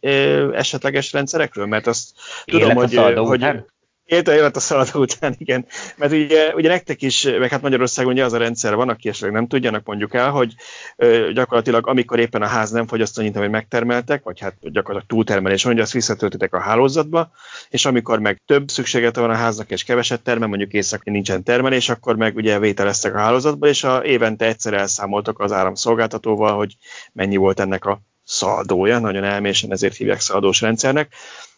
[0.52, 2.08] esetleges rendszerekről, mert azt
[2.44, 3.64] Élet tudom, hogy, hogy
[4.06, 5.66] Élt a élet a szaladó után, igen.
[5.96, 9.32] Mert ugye, ugye nektek is, meg hát Magyarországon ugye az a rendszer van, aki esetleg
[9.32, 10.54] nem tudjanak mondjuk el, hogy
[10.96, 15.62] ö, gyakorlatilag amikor éppen a ház nem fogyaszt annyit, amit megtermeltek, vagy hát gyakorlatilag túltermelés
[15.62, 17.30] van, ugye azt visszatöltitek a hálózatba,
[17.68, 21.88] és amikor meg több szükséget van a háznak, és keveset termel, mondjuk éjszaka nincsen termelés,
[21.88, 26.76] akkor meg ugye vételeztek a hálózatba, és a évente egyszer elszámoltak az áramszolgáltatóval, hogy
[27.12, 31.12] mennyi volt ennek a szaldója, nagyon elmésen ezért hívják szaldós rendszernek.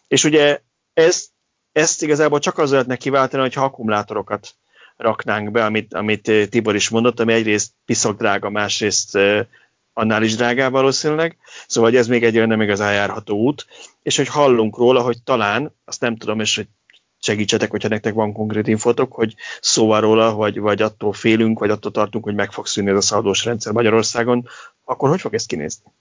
[0.07, 0.59] És ugye
[0.93, 1.27] ez
[1.71, 4.55] ezt igazából csak az lehetne kiváltani, hogyha akkumulátorokat
[4.97, 9.45] raknánk be, amit, amit eh, Tibor is mondott, ami egyrészt piszok drága, másrészt eh,
[9.93, 13.65] annál is drágább valószínűleg, szóval ez még egy nem még az eljárható út,
[14.01, 16.67] és hogy hallunk róla, hogy talán, azt nem tudom, és hogy
[17.19, 21.91] segítsetek, hogyha nektek van konkrét infotok, hogy szóval róla, vagy, vagy attól félünk, vagy attól
[21.91, 24.47] tartunk, hogy meg fog szűnni ez a szaldós rendszer Magyarországon,
[24.83, 25.91] akkor hogy fog ezt kinézni?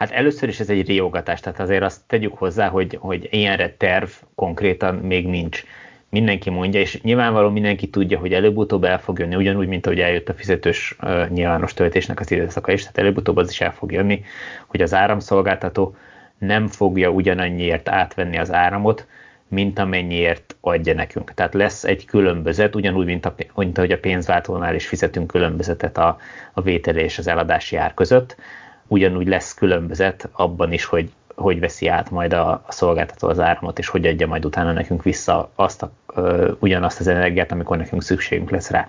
[0.00, 4.08] Hát először is ez egy riogatás, tehát azért azt tegyük hozzá, hogy, hogy ilyenre terv
[4.34, 5.64] konkrétan még nincs.
[6.08, 10.28] Mindenki mondja, és nyilvánvaló mindenki tudja, hogy előbb-utóbb el fog jönni, ugyanúgy, mint ahogy eljött
[10.28, 14.24] a fizetős uh, nyilvános töltésnek az időszaka is, tehát előbb-utóbb az is el fog jönni,
[14.66, 15.96] hogy az áramszolgáltató
[16.38, 19.06] nem fogja ugyanannyiért átvenni az áramot,
[19.48, 21.34] mint amennyiért adja nekünk.
[21.34, 26.18] Tehát lesz egy különbözet, ugyanúgy, mint, a, mint ahogy a pénzváltónál is fizetünk különbözetet a,
[26.52, 28.36] a vételi és az eladási ár között
[28.90, 33.78] ugyanúgy lesz különbözet abban is, hogy hogy veszi át majd a, a szolgáltató az áramot,
[33.78, 38.02] és hogy adja majd utána nekünk vissza azt a, ö, ugyanazt az energiát, amikor nekünk
[38.02, 38.88] szükségünk lesz rá.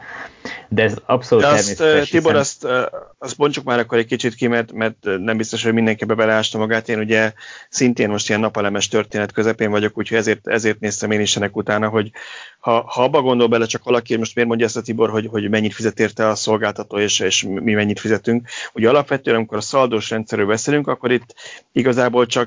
[0.67, 2.09] De ez abszolút De azt, természetes.
[2.09, 2.71] Tibor, hiszen...
[2.71, 6.57] azt, azt bontsuk már akkor egy kicsit ki, mert, mert nem biztos, hogy mindenki beleásta
[6.57, 6.89] magát.
[6.89, 7.33] Én ugye
[7.69, 11.87] szintén most ilyen napalemes történet közepén vagyok, úgyhogy ezért, ezért néztem én is ennek utána,
[11.89, 12.11] hogy
[12.59, 15.49] ha, ha abba gondol bele csak valaki, most miért mondja ezt a Tibor, hogy, hogy
[15.49, 18.47] mennyit fizet érte a szolgáltató, és, és mi mennyit fizetünk.
[18.73, 21.35] Ugye alapvetően, amikor a szaldós rendszerről beszélünk, akkor itt
[21.71, 22.40] igazából csak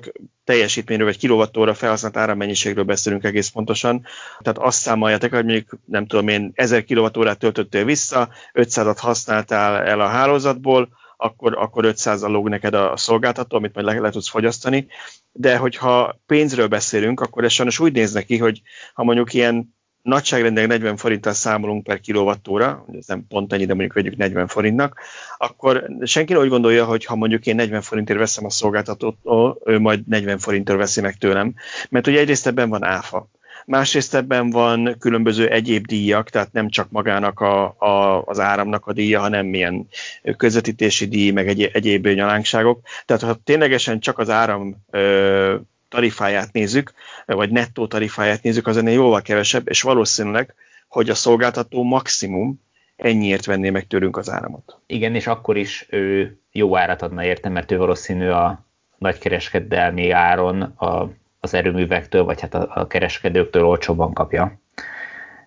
[0.44, 4.06] teljesítményről vagy kilovattóra felhasznált árammennyiségről beszélünk egész pontosan.
[4.38, 10.00] Tehát azt számoljátok, hogy mondjuk nem tudom én 1000 kilovattórát töltöttél vissza, 500-at használtál el
[10.00, 14.86] a hálózatból, akkor, akkor 500 lóg neked a szolgáltató, amit majd le, le tudsz fogyasztani.
[15.32, 18.62] De hogyha pénzről beszélünk, akkor ez sajnos úgy néz neki, hogy
[18.94, 19.73] ha mondjuk ilyen
[20.04, 25.00] nagyságrendileg 40 forinttal számolunk per kilovattóra, ez nem pont ennyi, de mondjuk vegyük 40 forintnak,
[25.36, 29.16] akkor senki úgy gondolja, hogy ha mondjuk én 40 forintért veszem a szolgáltatót,
[29.64, 31.54] ő majd 40 forintért veszi meg tőlem.
[31.90, 33.28] Mert ugye egyrészt ebben van áfa,
[33.66, 38.92] másrészt ebben van különböző egyéb díjak, tehát nem csak magának a, a, az áramnak a
[38.92, 39.88] díja, hanem milyen
[40.36, 42.80] közvetítési díj, meg egy, egyéb nyalánkságok.
[43.06, 45.56] Tehát ha ténylegesen csak az áram ö,
[45.94, 46.92] tarifáját nézzük,
[47.26, 50.54] vagy nettó tarifáját nézzük, az ennél jóval kevesebb, és valószínűleg,
[50.88, 52.60] hogy a szolgáltató maximum
[52.96, 54.78] ennyiért venné meg tőlünk az áramot.
[54.86, 58.64] Igen, és akkor is ő jó árat adna érte, mert ő valószínű a
[58.98, 64.58] nagykereskedelmi áron a, az erőművektől, vagy hát a, a kereskedőktől olcsóban kapja.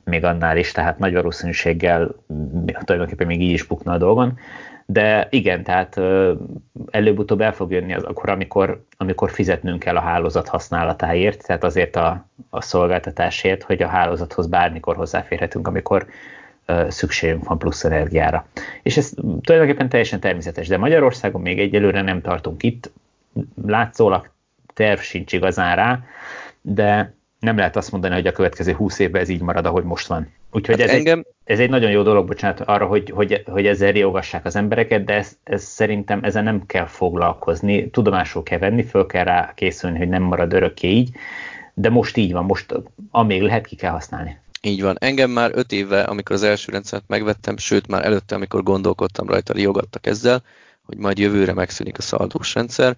[0.03, 2.15] Még annál is, tehát nagy valószínűséggel
[2.83, 4.39] tulajdonképpen még így is bukna a dolgon.
[4.89, 5.99] De igen, tehát
[6.91, 11.95] előbb-utóbb el fog jönni az akkor, amikor, amikor fizetnünk kell a hálózat használatáért, tehát azért
[11.95, 16.07] a, a szolgáltatásért, hogy a hálózathoz bármikor hozzáférhetünk, amikor
[16.87, 18.47] szükségünk van plusz energiára.
[18.83, 22.91] És ez tulajdonképpen teljesen természetes, de Magyarországon még egyelőre nem tartunk itt,
[23.65, 24.29] látszólag
[24.73, 25.99] terv sincs igazán rá,
[26.61, 30.07] de nem lehet azt mondani, hogy a következő 20 évben ez így marad, ahogy most
[30.07, 30.31] van.
[30.51, 31.19] Úgyhogy hát ez, engem...
[31.19, 35.03] egy, ez egy nagyon jó dolog, bocsánat, arra, hogy, hogy, hogy ezzel riogassák az embereket,
[35.03, 39.97] de ez, ez szerintem ezzel nem kell foglalkozni, tudomásul kell venni, föl kell rá készülni,
[39.97, 41.09] hogy nem marad örökké így,
[41.73, 42.73] de most így van, most
[43.11, 44.37] amíg lehet, ki kell használni.
[44.61, 44.95] Így van.
[44.99, 49.53] Engem már öt éve, amikor az első rendszert megvettem, sőt már előtte, amikor gondolkodtam rajta,
[49.53, 50.43] riogattak ezzel,
[50.83, 52.95] hogy majd jövőre megszűnik a szaldós rendszer.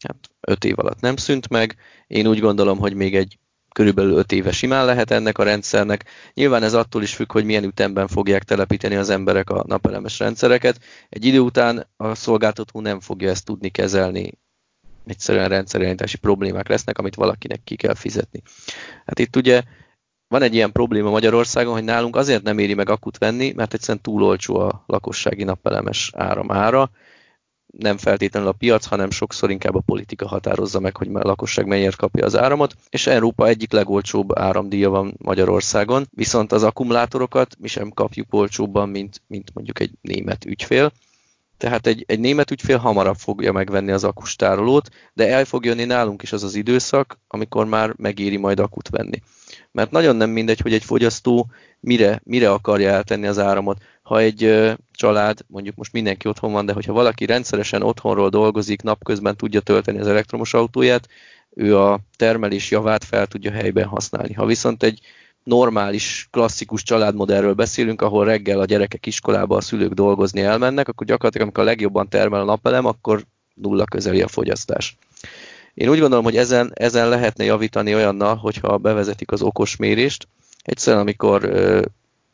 [0.00, 1.76] Hát öt év alatt nem szűnt meg.
[2.06, 3.38] Én úgy gondolom, hogy még egy
[3.76, 6.04] körülbelül 5 éve simán lehet ennek a rendszernek.
[6.34, 10.80] Nyilván ez attól is függ, hogy milyen ütemben fogják telepíteni az emberek a napelemes rendszereket.
[11.08, 14.32] Egy idő után a szolgáltató nem fogja ezt tudni kezelni,
[15.06, 18.42] egyszerűen rendszerjelentési problémák lesznek, amit valakinek ki kell fizetni.
[19.06, 19.62] Hát itt ugye
[20.28, 24.02] van egy ilyen probléma Magyarországon, hogy nálunk azért nem éri meg akut venni, mert egyszerűen
[24.02, 26.90] túl olcsó a lakossági napelemes áram ára.
[27.78, 31.96] Nem feltétlenül a piac, hanem sokszor inkább a politika határozza meg, hogy a lakosság melyért
[31.96, 37.90] kapja az áramot, és Európa egyik legolcsóbb áramdíja van Magyarországon, viszont az akkumulátorokat mi sem
[37.90, 40.92] kapjuk olcsóbban, mint, mint mondjuk egy német ügyfél.
[41.56, 46.22] Tehát egy, egy német ügyfél hamarabb fogja megvenni az akustárolót, de el fog jönni nálunk
[46.22, 49.22] is az az időszak, amikor már megéri majd akut venni.
[49.72, 53.82] Mert nagyon nem mindegy, hogy egy fogyasztó mire, mire akarja eltenni az áramot.
[54.06, 59.36] Ha egy család, mondjuk most mindenki otthon van, de hogyha valaki rendszeresen otthonról dolgozik, napközben
[59.36, 61.08] tudja tölteni az elektromos autóját,
[61.50, 64.32] ő a termelés javát fel tudja helyben használni.
[64.32, 65.00] Ha viszont egy
[65.44, 71.46] normális, klasszikus családmodellről beszélünk, ahol reggel a gyerekek iskolába a szülők dolgozni elmennek, akkor gyakorlatilag
[71.46, 74.96] amikor a legjobban termel a napelem, akkor nulla közeli a fogyasztás.
[75.74, 80.28] Én úgy gondolom, hogy ezen, ezen lehetne javítani olyannal, hogyha bevezetik az okos mérést.
[80.62, 81.50] Egyszerűen, amikor,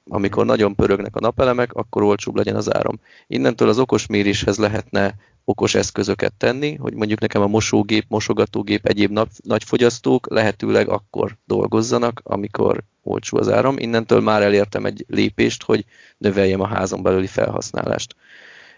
[0.08, 3.00] amikor nagyon pörögnek a napelemek, akkor olcsóbb legyen az áram.
[3.26, 9.10] Innentől az okos méréshez lehetne okos eszközöket tenni, hogy mondjuk nekem a mosógép, mosogatógép, egyéb
[9.10, 9.28] nap,
[9.64, 13.78] fogyasztók lehetőleg akkor dolgozzanak, amikor olcsó az áram.
[13.78, 15.84] Innentől már elértem egy lépést, hogy
[16.18, 18.16] növeljem a házon belüli felhasználást.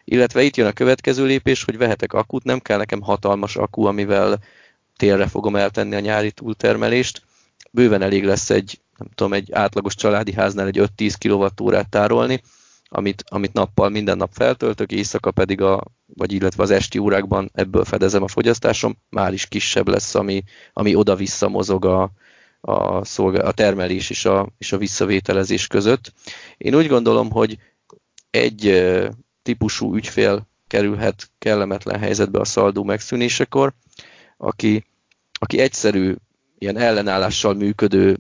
[0.05, 4.39] Illetve itt jön a következő lépés, hogy vehetek akut, nem kell nekem hatalmas akku, amivel
[4.97, 7.23] térre fogom eltenni a nyári túltermelést.
[7.71, 12.43] Bőven elég lesz egy, nem tudom, egy átlagos családi háznál egy 5-10 kWh tárolni,
[12.89, 17.85] amit, amit nappal minden nap feltöltök, éjszaka pedig a, vagy illetve az esti órákban ebből
[17.85, 22.11] fedezem a fogyasztásom, már is kisebb lesz, ami, ami oda-vissza mozog a,
[22.61, 26.13] a, szolgál, a termelés és a, és a visszavételezés között.
[26.57, 27.59] Én úgy gondolom, hogy
[28.31, 28.93] egy
[29.43, 33.73] típusú ügyfél kerülhet kellemetlen helyzetbe a szaldó megszűnésekor,
[34.37, 34.85] aki,
[35.39, 36.15] aki egyszerű,
[36.59, 38.19] ilyen ellenállással működő,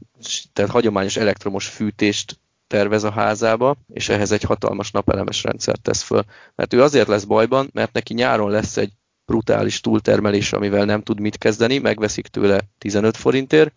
[0.53, 6.25] tehát hagyományos elektromos fűtést tervez a házába, és ehhez egy hatalmas napelemes rendszert tesz föl.
[6.55, 8.93] Mert ő azért lesz bajban, mert neki nyáron lesz egy
[9.27, 13.73] brutális túltermelés, amivel nem tud mit kezdeni, megveszik tőle 15 forintért,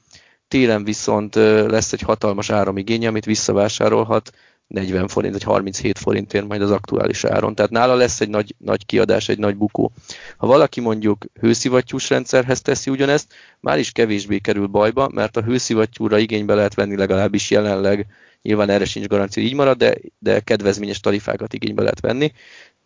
[0.48, 4.32] télen viszont lesz egy hatalmas áramigény, amit visszavásárolhat
[4.68, 7.56] 40 forint vagy 37 forintért majd az aktuális áron.
[7.56, 9.92] Tehát nála lesz egy nagy, nagy kiadás, egy nagy bukó.
[10.38, 16.18] Ha valaki mondjuk hőszivattyús rendszerhez teszi ugyanezt, már is kevésbé kerül bajba, mert a hőszivattyúra
[16.18, 18.08] igénybe lehet venni legalábbis jelenleg,
[18.42, 22.32] nyilván erre sincs garancia, így marad, de, de kedvezményes tarifákat igénybe lehet venni.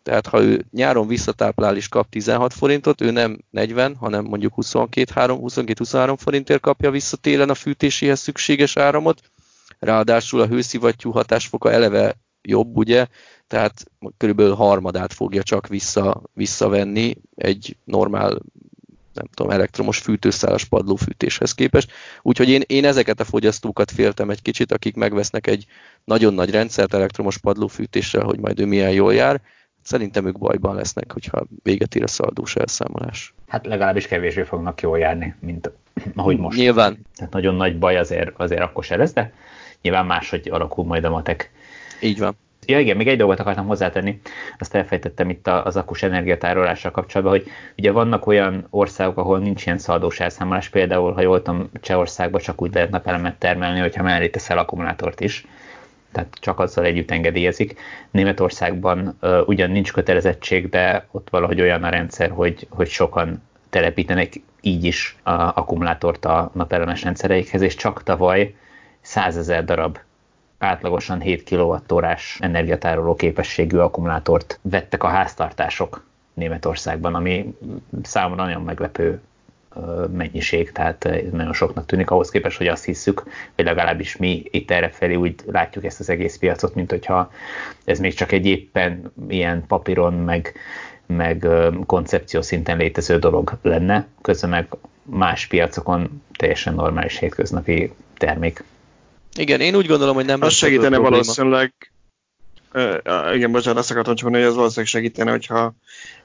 [0.02, 6.14] Tehát ha ő nyáron visszatáplál és kap 16 forintot, ő nem 40, hanem mondjuk 22-23
[6.18, 9.20] forintért kapja vissza télen a fűtéséhez szükséges áramot,
[9.82, 13.06] ráadásul a hőszivattyú hatásfoka eleve jobb, ugye,
[13.46, 13.84] tehát
[14.16, 18.38] körülbelül harmadát fogja csak vissza, visszavenni egy normál
[19.14, 21.92] nem tudom, elektromos fűtőszálas padlófűtéshez képest.
[22.22, 25.66] Úgyhogy én, én ezeket a fogyasztókat féltem egy kicsit, akik megvesznek egy
[26.04, 29.40] nagyon nagy rendszert elektromos padlófűtéssel, hogy majd ő milyen jól jár.
[29.82, 33.34] Szerintem ők bajban lesznek, hogyha véget ér a szaldós elszámolás.
[33.48, 35.70] Hát legalábbis kevésbé fognak jól járni, mint
[36.14, 36.58] ahogy most.
[36.58, 37.06] Nyilván.
[37.16, 39.32] Tehát nagyon nagy baj azért, azért akkor se lesz, de
[39.82, 41.50] nyilván máshogy alakul majd a matek.
[42.00, 42.36] Így van.
[42.66, 44.20] Ja igen, még egy dolgot akartam hozzátenni,
[44.58, 49.78] azt elfejtettem itt az akus energiatárolással kapcsolatban, hogy ugye vannak olyan országok, ahol nincs ilyen
[49.78, 54.58] szaldós elszámolás, például, ha jól tudom, Csehországban csak úgy lehet napelemet termelni, hogyha mellé teszel
[54.58, 55.46] akkumulátort is,
[56.12, 57.80] tehát csak azzal együtt engedélyezik.
[58.10, 64.32] Németországban uh, ugyan nincs kötelezettség, de ott valahogy olyan a rendszer, hogy, hogy sokan telepítenek
[64.60, 68.54] így is a akkumulátort a napelemes rendszereikhez, és csak tavaly
[69.12, 69.98] 100 ezer darab
[70.58, 77.54] átlagosan 7 kWh energiatároló képességű akkumulátort vettek a háztartások Németországban, ami
[78.02, 79.20] számomra nagyon meglepő
[80.12, 83.22] mennyiség, tehát nagyon soknak tűnik ahhoz képest, hogy azt hiszük,
[83.54, 87.30] hogy legalábbis mi itt errefelé úgy látjuk ezt az egész piacot, mint hogyha
[87.84, 90.52] ez még csak egy éppen ilyen papíron, meg,
[91.06, 91.46] meg
[91.86, 94.66] koncepció szinten létező dolog lenne, közben meg
[95.02, 98.64] más piacokon teljesen normális hétköznapi termék.
[99.38, 101.74] Igen, én úgy gondolom, hogy nem Az segítene valószínűleg,
[102.72, 105.74] uh, igen, bocsánat, azt akartam csak mondani, hogy ez valószínűleg segítene, hogyha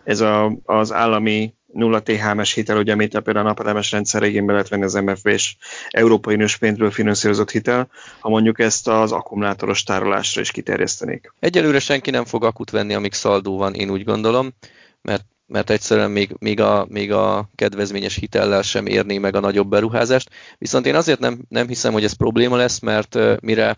[0.04, 4.68] ez a, az állami 0 THM-es hitel, ugye, amit például a napelemes rendszer igénybe lehet
[4.68, 5.56] venni az MFV-s
[5.90, 7.90] Európai Uniós pénzből finanszírozott hitel,
[8.20, 11.34] ha mondjuk ezt az akkumulátoros tárolásra is kiterjesztenék.
[11.40, 14.54] Egyelőre senki nem fog akut venni, amíg szaldó van, én úgy gondolom,
[15.02, 19.70] mert mert egyszerűen még, még, a, még a kedvezményes hitellel sem érné meg a nagyobb
[19.70, 20.30] beruházást.
[20.58, 23.78] Viszont én azért nem, nem hiszem, hogy ez probléma lesz, mert mire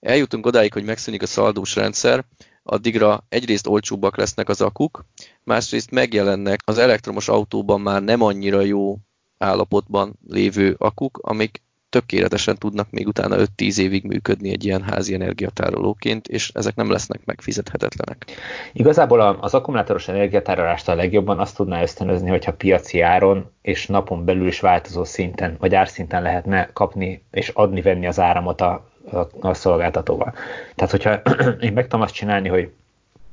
[0.00, 2.24] eljutunk odáig, hogy megszűnik a szaldós rendszer,
[2.62, 5.04] addigra egyrészt olcsóbbak lesznek az akuk,
[5.44, 8.98] másrészt megjelennek az elektromos autóban már nem annyira jó
[9.38, 11.61] állapotban lévő akuk, amik
[11.92, 17.20] tökéletesen tudnak még utána 5-10 évig működni egy ilyen házi energiatárolóként, és ezek nem lesznek
[17.24, 18.24] megfizethetetlenek.
[18.72, 24.46] Igazából az akkumulátoros energiatárolást a legjobban azt tudná ösztönözni, hogyha piaci áron és napon belül
[24.46, 30.34] is változó szinten, vagy árszinten lehetne kapni és adni-venni az áramot a, a, a szolgáltatóval.
[30.74, 31.20] Tehát, hogyha
[31.66, 32.70] én meg tudom azt csinálni, hogy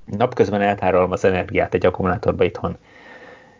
[0.05, 2.77] napközben eltárolom az energiát egy akkumulátorba itthon,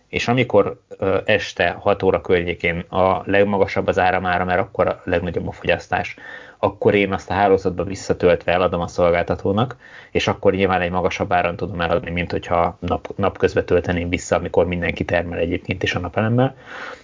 [0.09, 0.81] és amikor
[1.25, 6.15] este 6 óra környékén a legmagasabb az áramára, mert akkor a legnagyobb a fogyasztás,
[6.61, 9.75] akkor én azt a hálózatba visszatöltve eladom a szolgáltatónak,
[10.11, 14.65] és akkor nyilván egy magasabb áron tudom eladni, mint hogyha nap, napközben tölteném vissza, amikor
[14.65, 16.55] mindenki termel egyébként is a napelemmel.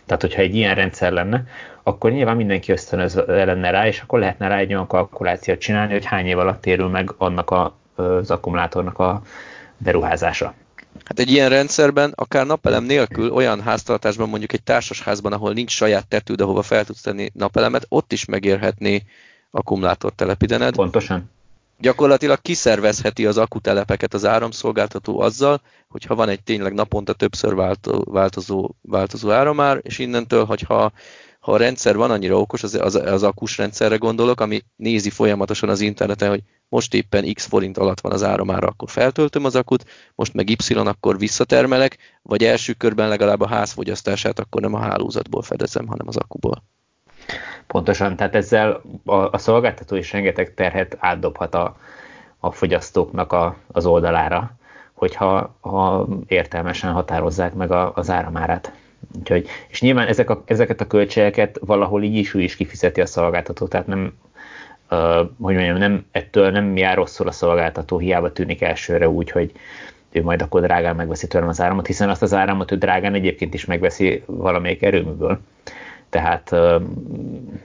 [0.05, 1.43] Tehát, hogyha egy ilyen rendszer lenne,
[1.83, 6.05] akkor nyilván mindenki ösztönöz lenne rá, és akkor lehetne rá egy olyan kalkulációt csinálni, hogy
[6.05, 9.21] hány év alatt térül meg annak a, az akkumulátornak a
[9.77, 10.53] beruházása.
[11.03, 16.07] Hát egy ilyen rendszerben, akár napelem nélkül, olyan háztartásban, mondjuk egy társasházban, ahol nincs saját
[16.07, 19.03] tetőd, ahova fel tudsz tenni napelemet, ott is megérhetné
[19.51, 20.75] akkumulátor telepítened.
[20.75, 21.29] Pontosan.
[21.79, 27.55] Gyakorlatilag kiszervezheti az akutelepeket az áramszolgáltató azzal, hogyha van egy tényleg naponta többször
[28.03, 30.91] változó, változó áramár, és innentől, hogyha
[31.45, 35.69] ha a rendszer van annyira okos, az, az, az akus rendszerre gondolok, ami nézi folyamatosan
[35.69, 39.85] az interneten, hogy most éppen x forint alatt van az áramára, akkor feltöltöm az akut,
[40.15, 45.41] most meg y, akkor visszatermelek, vagy első körben legalább a házfogyasztását akkor nem a hálózatból
[45.41, 46.63] fedezem, hanem az akuból.
[47.67, 51.77] Pontosan, tehát ezzel a, a szolgáltató is rengeteg terhet átdobhat a,
[52.39, 54.51] a fogyasztóknak a, az oldalára,
[54.93, 58.73] hogyha ha értelmesen határozzák meg a, az áramárát.
[59.19, 63.05] Úgyhogy, és nyilván ezek a, ezeket a költségeket valahol így is ő is kifizeti a
[63.05, 64.13] szolgáltató, tehát nem,
[64.91, 69.51] uh, hogy mondjam, nem, ettől nem jár rosszul a szolgáltató, hiába tűnik elsőre úgy, hogy
[70.11, 73.53] ő majd akkor drágán megveszi tőlem az áramot, hiszen azt az áramot ő drágán egyébként
[73.53, 75.39] is megveszi valamelyik erőműből
[76.15, 76.55] tehát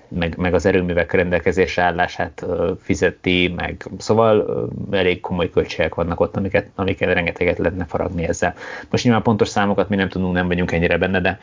[0.08, 2.46] meg, meg az erőművek rendelkezésre állását
[2.82, 8.54] fizeti, meg szóval elég komoly költségek vannak ott, amiket, amiket rengeteget lehetne faragni ezzel.
[8.90, 11.38] Most nyilván pontos számokat mi nem tudunk, nem vagyunk ennyire benne, de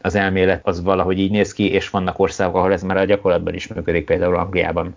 [0.00, 3.54] az elmélet az valahogy így néz ki, és vannak országok, ahol ez már a gyakorlatban
[3.54, 4.94] is működik, például Angliában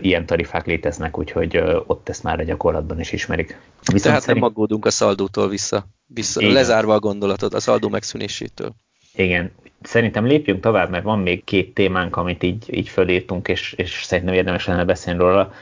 [0.00, 1.56] ilyen tarifák léteznek, úgyhogy
[1.86, 3.58] ott ezt már a gyakorlatban is ismerik.
[3.80, 4.40] Viszont Tehát szerint...
[4.40, 8.74] nem aggódunk a szaldótól vissza, vissza lezárva a gondolatot, a szaldó megszűnésétől.
[9.14, 9.52] Igen,
[9.82, 14.34] szerintem lépjünk tovább, mert van még két témánk, amit így, így fölírtunk, és, és szerintem
[14.34, 15.52] érdemes lenne beszélni róla.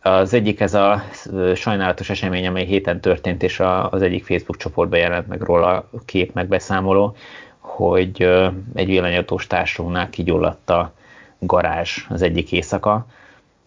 [0.00, 1.02] Az egyik ez a
[1.54, 6.34] sajnálatos esemény, amely héten történt, és az egyik Facebook csoportban jelent meg róla a kép
[6.34, 7.16] megbeszámoló,
[7.58, 8.22] hogy
[8.74, 10.92] egy villanyautós társunknál kigyulladt a
[11.38, 13.06] garázs az egyik éjszaka,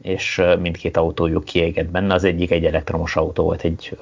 [0.02, 2.14] és mindkét autójuk kiégett benne.
[2.14, 3.98] Az egyik egy elektromos autó volt, egy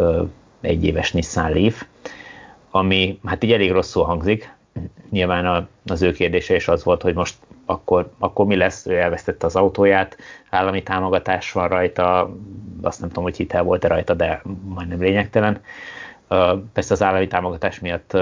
[0.66, 1.84] egy éves Nissan Leaf,
[2.72, 4.55] ami hát így elég rosszul hangzik,
[5.10, 9.46] nyilván az ő kérdése is az volt, hogy most akkor, akkor mi lesz, ő elvesztette
[9.46, 10.18] az autóját,
[10.50, 12.36] állami támogatás van rajta,
[12.82, 15.62] azt nem tudom, hogy hitel volt-e rajta, de majdnem lényegtelen.
[16.74, 18.18] Persze az állami támogatás miatt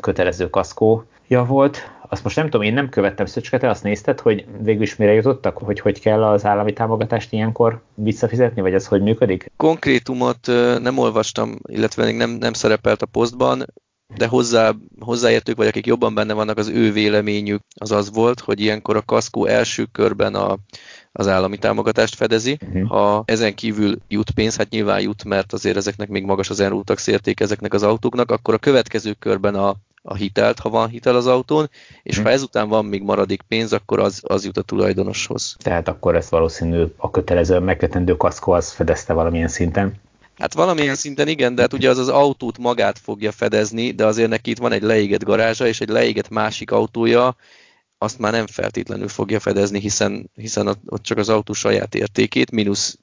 [0.00, 1.90] kötelező kaszkója volt.
[2.08, 5.12] Azt most nem tudom, én nem követtem Szöcske, te azt nézted, hogy végül is mire
[5.12, 9.50] jutottak, hogy hogy kell az állami támogatást ilyenkor visszafizetni, vagy az hogy működik?
[9.56, 10.46] Konkrétumot
[10.80, 13.64] nem olvastam, illetve még nem, nem szerepelt a posztban
[14.14, 18.60] de hozzá, hozzáértők, vagy akik jobban benne vannak, az ő véleményük az az volt, hogy
[18.60, 20.56] ilyenkor a kaszkó első körben a,
[21.12, 22.58] az állami támogatást fedezi.
[22.66, 22.88] Uh-huh.
[22.88, 27.06] Ha ezen kívül jut pénz, hát nyilván jut, mert azért ezeknek még magas az enrútax
[27.06, 31.26] érték ezeknek az autóknak, akkor a következő körben a, a hitelt, ha van hitel az
[31.26, 31.70] autón,
[32.02, 32.26] és uh-huh.
[32.26, 35.56] ha ezután van még maradék pénz, akkor az, az jut a tulajdonoshoz.
[35.58, 39.94] Tehát akkor ezt valószínű a kötelező megkötendő kaszkó az fedezte valamilyen szinten.
[40.38, 44.28] Hát valamilyen szinten igen, de hát ugye az az autót magát fogja fedezni, de azért
[44.28, 47.36] neki itt van egy leégett garázsa, és egy leégett másik autója,
[47.98, 52.98] azt már nem feltétlenül fogja fedezni, hiszen, hiszen ott csak az autó saját értékét, mínusz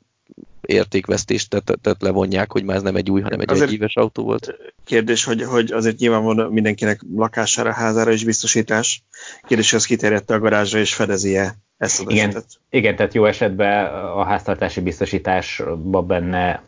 [0.62, 4.24] értékvesztést tehát, tehát levonják, hogy már ez nem egy új, hanem egy azért egyéves autó
[4.24, 4.56] volt.
[4.86, 9.04] Kérdés, hogy, hogy azért nyilván van mindenkinek lakására, házára is biztosítás.
[9.48, 12.46] Kérdés, hogy az kiterjedte a garázsra és fedezi-e ezt az igen, esetet?
[12.70, 16.64] Igen, tehát jó esetben a háztartási biztosításban benne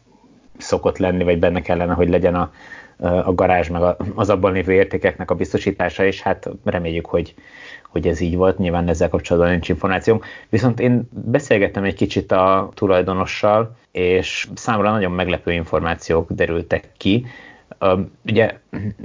[0.58, 2.52] szokott lenni, vagy benne kellene, hogy legyen a,
[2.98, 3.82] a garázs, meg
[4.16, 7.34] az abban lévő értékeknek a biztosítása, és hát reméljük, hogy,
[7.90, 10.26] hogy ez így volt, nyilván ezzel kapcsolatban nincs információnk.
[10.50, 17.26] Viszont én beszélgettem egy kicsit a tulajdonossal, és számomra nagyon meglepő információk derültek ki,
[18.26, 18.58] Ugye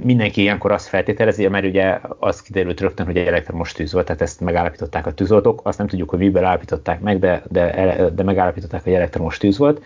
[0.03, 4.21] mindenki ilyenkor azt feltételezi, mert ugye az kiderült rögtön, hogy egy elektromos tűz volt, tehát
[4.21, 8.83] ezt megállapították a tűzoltók, azt nem tudjuk, hogy miből állapították meg, de, de, de megállapították,
[8.83, 9.83] hogy elektromos tűz volt,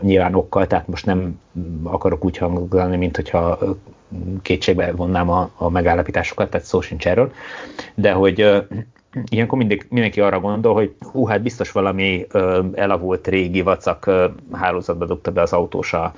[0.00, 1.40] nyilván okkal, tehát most nem
[1.82, 3.58] akarok úgy hangolni, mint hogyha
[4.42, 7.32] kétségbe vonnám a, a megállapításokat, tehát szó sincs erről,
[7.94, 8.66] de hogy
[9.30, 14.26] ilyenkor mindig, mindenki arra gondol, hogy hú, hát biztos valami ö, elavult régi vacak ö,
[14.52, 16.12] hálózatba dugta be az autósa,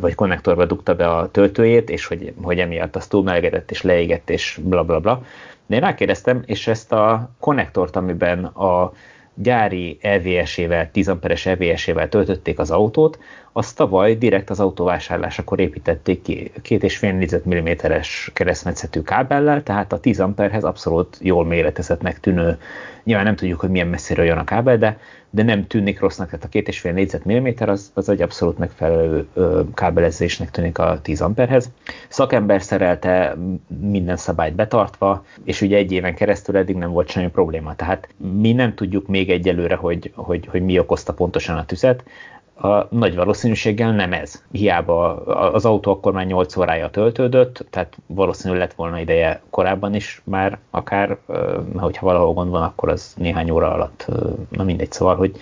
[0.00, 4.60] vagy konnektorba dugta be a töltőjét, és hogy, hogy emiatt az túlmelegedett és leégett, és
[4.62, 5.22] bla bla bla.
[5.66, 8.92] De én rákérdeztem, és ezt a konnektort, amiben a
[9.34, 13.18] gyári EVS-ével, 10 amperes EVS-ével töltötték az autót,
[13.52, 20.00] azt tavaly direkt az autóvásárlásakor építették ki két és fél négyzetmilliméteres keresztmetszetű kábellel, tehát a
[20.00, 22.58] 10 amperhez abszolút jól méretezetnek tűnő,
[23.04, 24.98] nyilván nem tudjuk, hogy milyen messziről jön a kábel, de,
[25.30, 29.26] de nem tűnik rossznak, tehát a két és fél négyzetmilliméter az, az egy abszolút megfelelő
[29.74, 31.70] kábelezésnek tűnik a 10 amperhez.
[32.08, 33.36] Szakember szerelte
[33.80, 38.08] minden szabályt betartva, és ugye egy éven keresztül eddig nem volt semmi probléma, tehát
[38.40, 42.04] mi nem tudjuk még egyelőre, hogy, hogy, hogy mi okozta pontosan a tüzet,
[42.62, 44.42] a nagy valószínűséggel nem ez.
[44.50, 45.14] Hiába
[45.52, 50.58] az autó akkor már 8 órája töltődött, tehát valószínűleg lett volna ideje korábban is már
[50.70, 51.18] akár,
[51.76, 54.06] hogyha valahol gond van, akkor az néhány óra alatt,
[54.48, 55.36] na mindegy, szóval, hogy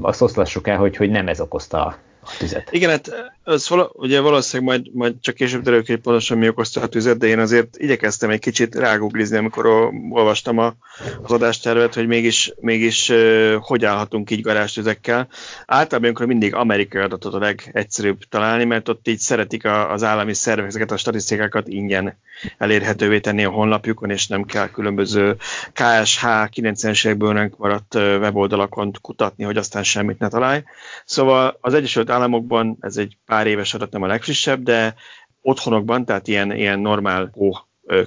[0.00, 1.96] azt oszlassuk el, hogy, hogy nem ez okozta a
[2.38, 2.68] tüzet.
[2.72, 6.80] Igen, hát az vala, ugye valószínűleg majd, majd csak később derül hogy pontosan mi okozta
[6.80, 9.66] a tüzet, de én azért igyekeztem egy kicsit ráguglizni, amikor
[10.10, 10.74] olvastam a,
[11.22, 15.28] az adástervet, hogy mégis, mégis uh, hogy állhatunk így garázstüzekkel.
[15.66, 20.34] Általában amikor mindig amerikai adatot a legegyszerűbb találni, mert ott így szeretik a, az állami
[20.34, 22.18] szervek ezeket a statisztikákat ingyen
[22.58, 25.36] elérhetővé tenni a honlapjukon, és nem kell különböző
[25.72, 30.62] KSH 90-es évekből maradt weboldalakon kutatni, hogy aztán semmit ne találj.
[31.04, 34.94] Szóval az Egyesült Államokban ez egy pár éves adat, nem a legfrissebb, de
[35.42, 37.50] otthonokban, tehát ilyen, ilyen normál ó,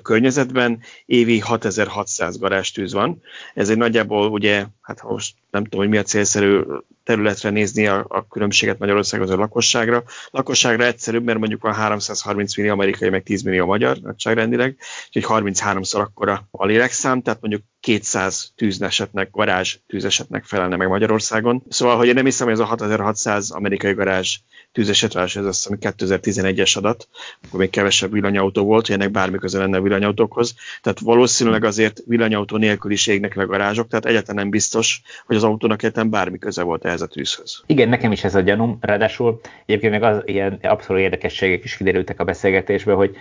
[0.02, 3.22] környezetben évi 6600 garázstűz van.
[3.54, 6.62] Ez egy nagyjából ugye, hát most nem tudom, hogy mi a célszerű
[7.06, 10.04] területre nézni a, a különbséget Magyarországon az a lakosságra.
[10.32, 14.78] Lakosságra egyszerűbb, mert mondjuk van 330 millió amerikai, meg 10 millió magyar nagyságrendileg,
[15.08, 21.64] úgyhogy 33-szor akkora a lélekszám, tehát mondjuk 200 tűznesetnek, garázs tűzesetnek felelne meg Magyarországon.
[21.70, 24.38] Szóval, hogy én nem hiszem, hogy ez a 6600 amerikai garázs
[24.72, 27.08] tűzeset, ez azt hiszem 2011-es adat,
[27.48, 30.56] akkor még kevesebb villanyautó volt, hogy ennek bármi köze lenne a villanyautókhoz.
[30.82, 35.44] Tehát valószínűleg azért villanyautó nélkül is égnek le garázsok, tehát egyáltalán nem biztos, hogy az
[35.44, 37.64] autónak egyáltalán bármi köze volt ehhez a tűzhöz.
[37.66, 42.20] Igen, nekem is ez a gyanúm, ráadásul egyébként még az ilyen abszolút érdekességek is kiderültek
[42.20, 43.16] a beszélgetésből, hogy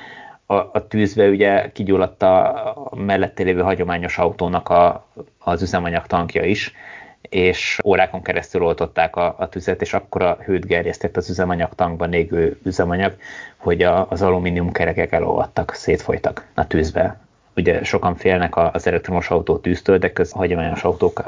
[0.47, 5.07] a, a tűzbe ugye kigyulladt a mellette lévő hagyományos autónak a,
[5.39, 6.73] az üzemanyag tankja is,
[7.21, 12.59] és órákon keresztül oltották a, a tüzet, és akkora hőt gerjesztett az üzemanyag tankban égő
[12.65, 13.17] üzemanyag,
[13.57, 17.24] hogy a, az alumínium kerekek elolvadtak, szétfolytak a tűzbe
[17.57, 21.23] ugye sokan félnek az elektromos autó tűztől, de köz hagyományos autók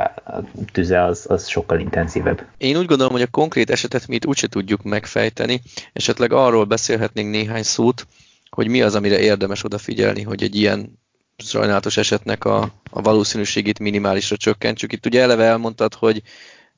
[0.72, 2.46] tüze az, az sokkal intenzívebb.
[2.58, 5.60] Én úgy gondolom, hogy a konkrét esetet mi itt úgyse tudjuk megfejteni,
[5.92, 8.06] esetleg arról beszélhetnénk néhány szót,
[8.50, 10.98] hogy mi az, amire érdemes odafigyelni, hogy egy ilyen
[11.36, 14.92] sajnálatos esetnek a, a valószínűségét minimálisra csökkentsük.
[14.92, 16.22] Itt ugye eleve elmondtad, hogy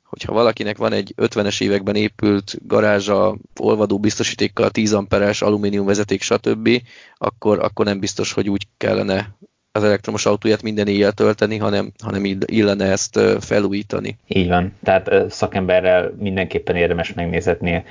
[0.09, 6.69] hogyha valakinek van egy 50-es években épült garázsa, olvadó biztosítékkal, 10 amperes alumínium vezeték, stb.,
[7.15, 9.37] akkor, akkor nem biztos, hogy úgy kellene
[9.73, 14.19] az elektromos autóját minden éjjel tölteni, hanem, hanem illene ezt felújítani.
[14.27, 14.75] Így van.
[14.83, 17.85] Tehát szakemberrel mindenképpen érdemes megnézetni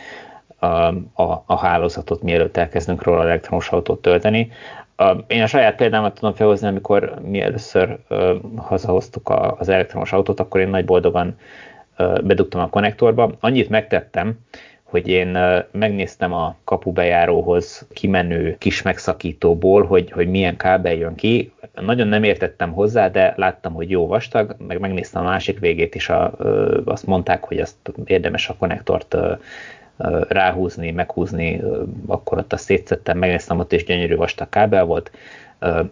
[0.60, 4.52] a, a, a hálózatot, mielőtt elkezdünk róla elektromos autót tölteni.
[5.28, 8.00] Én a saját példámat tudom felhozni, amikor mi először
[8.56, 11.38] hazahoztuk az elektromos autót, akkor én nagy boldogan
[12.24, 13.32] bedugtam a konnektorba.
[13.40, 14.38] Annyit megtettem,
[14.84, 15.38] hogy én
[15.72, 21.52] megnéztem a kapubejáróhoz kimenő kis megszakítóból, hogy, hogy milyen kábel jön ki.
[21.82, 26.10] Nagyon nem értettem hozzá, de láttam, hogy jó vastag, meg megnéztem a másik végét is,
[26.10, 26.32] a,
[26.86, 27.76] azt mondták, hogy azt
[28.06, 29.18] érdemes a konnektort
[30.28, 31.62] ráhúzni, meghúzni,
[32.08, 35.12] akkor ott azt szétszettem, megnéztem, ott is gyönyörű vastag kábel volt,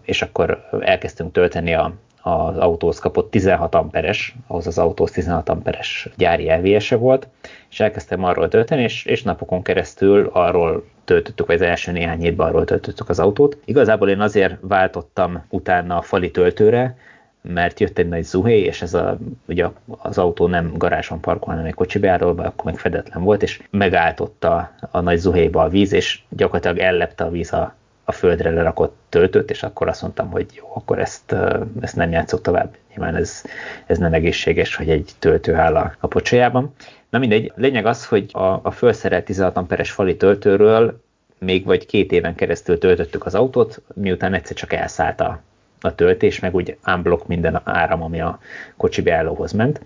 [0.02, 1.94] és akkor elkezdtünk tölteni a,
[2.28, 7.28] az autóhoz kapott 16 amperes, ahhoz az autóhoz 16 amperes gyári elvése volt,
[7.70, 12.48] és elkezdtem arról tölteni, és, és napokon keresztül arról töltöttük, vagy az első néhány hétben
[12.48, 13.58] arról töltöttük az autót.
[13.66, 16.98] Igazából én azért váltottam utána a fali töltőre,
[17.42, 19.18] mert jött egy nagy zuhé, és ez a,
[19.48, 19.68] ugye
[19.98, 24.72] az autó nem garázson parkol, hanem egy kocsi bejáróba, akkor meg fedetlen volt, és megálltotta
[24.92, 29.50] a nagy zuhéba a víz, és gyakorlatilag ellepte a víz a, a földre lerakott töltőt,
[29.50, 31.36] és akkor azt mondtam, hogy jó, akkor ezt,
[31.82, 32.76] ezt nem játszok tovább.
[32.90, 33.44] Nyilván ez,
[33.86, 36.74] ez nem egészséges, hogy egy töltő áll a, a pocsájában.
[37.10, 41.04] Na mindegy, lényeg az, hogy a, a felszerelt 16 amperes fali töltőről
[41.40, 45.42] még vagy két éven keresztül töltöttük az autót, miután egyszer csak elszállt a,
[45.82, 48.40] a töltés, meg úgy unblock minden áram, ami a
[48.78, 49.82] kocsi beállóhoz ment.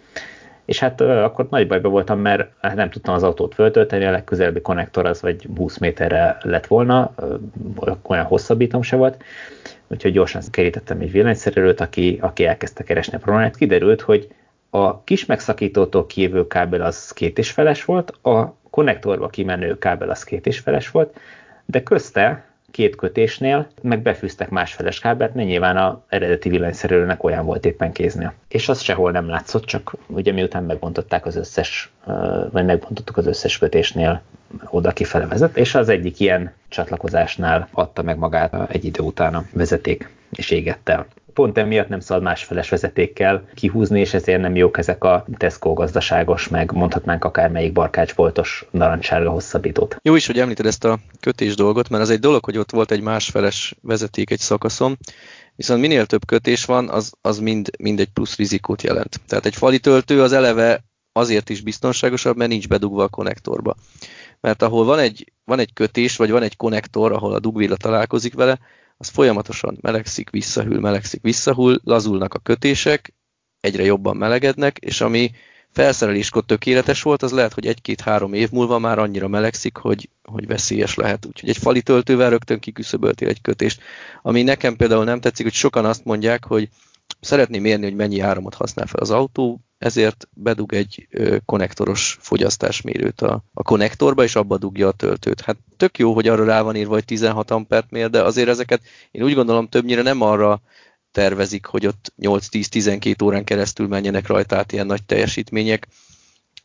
[0.69, 4.61] És hát akkor nagy bajba voltam, mert hát nem tudtam az autót föltölteni, a legközelebbi
[4.61, 7.13] konnektor az vagy 20 méterre lett volna,
[8.01, 9.23] olyan hosszabbítom se volt,
[9.87, 13.55] úgyhogy gyorsan kerítettem egy villanyszerelőt, aki, aki elkezdte keresni a problémát.
[13.55, 14.27] Kiderült, hogy
[14.69, 20.23] a kis megszakítótól kijövő kábel az két és feles volt, a konnektorba kimenő kábel az
[20.23, 21.19] két és feles volt,
[21.65, 27.65] de közte két kötésnél meg befűztek másfeles kábelt, mert nyilván a eredeti villanyszerelőnek olyan volt
[27.65, 28.33] éppen kéznél.
[28.47, 31.91] És az sehol nem látszott, csak ugye miután megbontották az összes,
[32.51, 34.21] vagy megbontottuk az összes kötésnél
[34.69, 39.45] oda kifele vezet, és az egyik ilyen csatlakozásnál adta meg magát egy idő után a
[39.53, 41.05] vezeték, és égett el
[41.39, 46.47] pont emiatt nem szabad másfeles vezetékkel kihúzni, és ezért nem jók ezek a Tesco gazdaságos,
[46.47, 49.95] meg mondhatnánk akármelyik barkácsboltos narancssárga hosszabbítót.
[50.01, 52.91] Jó is, hogy említed ezt a kötés dolgot, mert az egy dolog, hogy ott volt
[52.91, 54.97] egy másfeles vezeték egy szakaszon,
[55.55, 59.19] viszont minél több kötés van, az, az mind, mind egy plusz rizikót jelent.
[59.27, 63.75] Tehát egy fali töltő az eleve azért is biztonságosabb, mert nincs bedugva a konnektorba.
[64.39, 68.33] Mert ahol van egy, van egy kötés, vagy van egy konnektor, ahol a dugvilla találkozik
[68.33, 68.59] vele,
[69.01, 73.13] az folyamatosan melegszik, visszahűl, melegszik, visszahűl, lazulnak a kötések,
[73.59, 75.31] egyre jobban melegednek, és ami
[75.71, 80.95] felszereléskor tökéletes volt, az lehet, hogy egy-két-három év múlva már annyira melegszik, hogy, hogy veszélyes
[80.95, 81.25] lehet.
[81.25, 83.81] Úgyhogy egy fali töltővel rögtön kiküszöböltél egy kötést.
[84.21, 86.69] Ami nekem például nem tetszik, hogy sokan azt mondják, hogy
[87.19, 91.07] szeretném mérni, hogy mennyi áramot használ fel az autó, ezért bedug egy
[91.45, 95.41] konnektoros fogyasztásmérőt a, a konnektorba, és abba dugja a töltőt.
[95.41, 98.81] Hát tök jó, hogy arra rá van írva, hogy 16 ampert mér, de azért ezeket
[99.11, 100.61] én úgy gondolom többnyire nem arra
[101.11, 105.87] tervezik, hogy ott 8-10-12 órán keresztül menjenek rajta át ilyen nagy teljesítmények.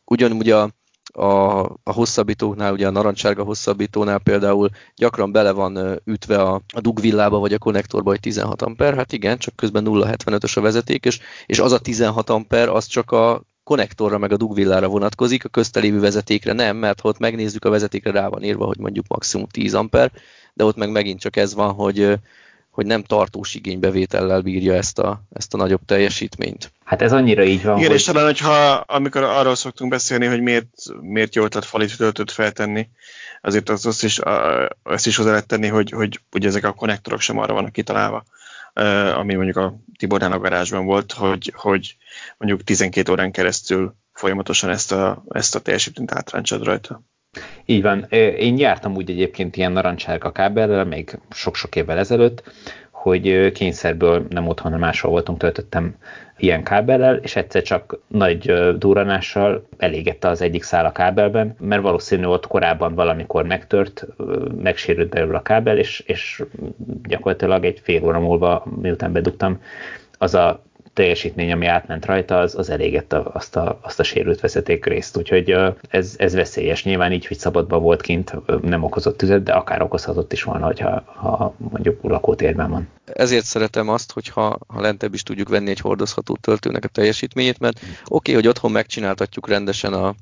[0.05, 0.69] Ugyanúgy a,
[1.13, 7.39] a, a hosszabbítóknál, ugye a narancsárga hosszabbítónál például gyakran bele van ütve a, a dugvillába
[7.39, 11.59] vagy a konnektorba, hogy 16 amper, hát igen, csak közben 0,75-ös a vezeték, és, és
[11.59, 16.53] az a 16 amper, az csak a konnektorra meg a dugvillára vonatkozik, a köztelévő vezetékre
[16.53, 20.11] nem, mert ha ott megnézzük, a vezetékre rá van írva, hogy mondjuk maximum 10 amper,
[20.53, 22.19] de ott meg megint csak ez van, hogy
[22.75, 26.71] hogy nem tartós igénybevétellel bírja ezt a, ezt a nagyobb teljesítményt.
[26.83, 27.77] Hát ez annyira így van.
[27.77, 27.97] Igen, hogy...
[27.97, 28.53] és talán, hogyha
[28.87, 30.67] amikor arról szoktunk beszélni, hogy miért,
[31.01, 32.89] miért jó ötlet falit töltőt feltenni,
[33.41, 34.19] azért azt, azt is,
[34.83, 38.25] azt is hozzá lehet tenni, hogy, hogy ugye ezek a konnektorok sem arra vannak kitalálva,
[39.15, 41.95] ami mondjuk a Tibornál a garázsban volt, hogy, hogy
[42.37, 47.01] mondjuk 12 órán keresztül folyamatosan ezt a, ezt a teljesítményt átráncsad rajta.
[47.65, 48.05] Így van.
[48.37, 52.43] Én jártam úgy egyébként ilyen narancsárga kábellel, még sok-sok évvel ezelőtt,
[52.91, 55.95] hogy kényszerből nem otthon, hanem máshol voltunk, töltöttem
[56.37, 62.25] ilyen kábellel, és egyszer csak nagy duranással elégette az egyik szál a kábelben, mert valószínű
[62.25, 64.07] ott korábban valamikor megtört,
[64.61, 66.43] megsérült belőle a kábel, és, és
[67.03, 69.61] gyakorlatilag egy fél óra múlva, miután bedugtam,
[70.17, 70.63] az a
[70.95, 75.17] teljesítmény, ami átment rajta, az, az elégette azt a, azt a sérült vezeték részt.
[75.17, 75.55] Úgyhogy
[75.89, 76.83] ez, ez veszélyes.
[76.83, 81.03] Nyilván így, hogy szabadban volt kint, nem okozott tüzet, de akár okozhatott is volna, hogyha
[81.05, 82.87] ha mondjuk lakótérben van.
[83.05, 87.77] Ezért szeretem azt, hogyha ha lentebb is tudjuk venni egy hordozható töltőnek a teljesítményét, mert
[87.77, 90.15] oké, okay, hogy otthon megcsináltatjuk rendesen a,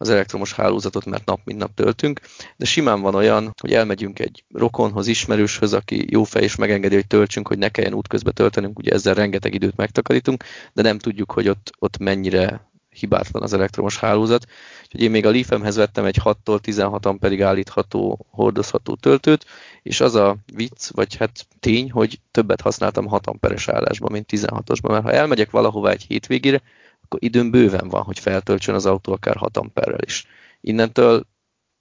[0.00, 2.20] az elektromos hálózatot, mert nap mint nap töltünk,
[2.56, 7.06] de simán van olyan, hogy elmegyünk egy rokonhoz, ismerőshöz, aki jó fej és megengedi, hogy
[7.06, 11.48] töltsünk, hogy ne kelljen útközben töltenünk, ugye ezzel rengeteg időt megtakarítunk, de nem tudjuk, hogy
[11.48, 14.46] ott, ott mennyire hibátlan az elektromos hálózat.
[14.82, 19.46] Úgyhogy én még a Leafemhez vettem egy 6-tól 16-an pedig állítható, hordozható töltőt,
[19.82, 24.90] és az a vicc, vagy hát tény, hogy többet használtam 6 amperes állásban, mint 16-osban,
[24.90, 26.62] mert ha elmegyek valahova egy hétvégére,
[27.10, 30.26] akkor időm bőven van, hogy feltöltsön az autó akár 6 amperrel is.
[30.60, 31.26] Innentől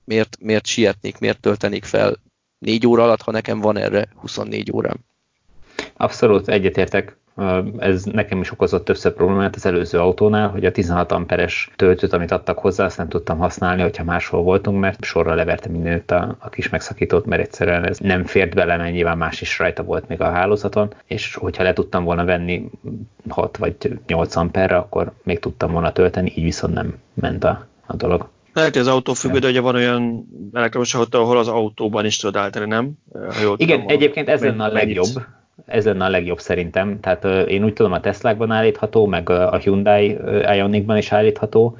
[0.03, 2.17] miért, miért sietnék, miért töltenék fel
[2.57, 4.97] 4 óra alatt, ha nekem van erre 24 órám?
[5.93, 7.17] Abszolút egyetértek.
[7.77, 12.31] Ez nekem is okozott többször problémát az előző autónál, hogy a 16 amperes töltőt, amit
[12.31, 16.49] adtak hozzá, azt nem tudtam használni, hogyha máshol voltunk, mert sorra leverte mindenütt a, a
[16.49, 20.21] kis megszakítót, mert egyszerűen ez nem fért bele, mert nyilván más is rajta volt még
[20.21, 22.69] a hálózaton, és hogyha le tudtam volna venni
[23.27, 23.75] 6 vagy
[24.07, 28.27] 8 amperre, akkor még tudtam volna tölteni, így viszont nem ment a, a dolog.
[28.53, 32.17] Lehet, hogy az autó függő, de ugye van olyan elektromos autó, ahol az autóban is
[32.17, 32.91] tudod állítani, nem?
[33.13, 35.25] Ha jól Igen, tudom, egyébként ez lenne a legjobb
[35.69, 36.99] ez lenne a legjobb szerintem.
[36.99, 40.17] Tehát én úgy tudom, a Teslákban állítható, meg a Hyundai
[40.55, 41.77] Ionicban is állítható.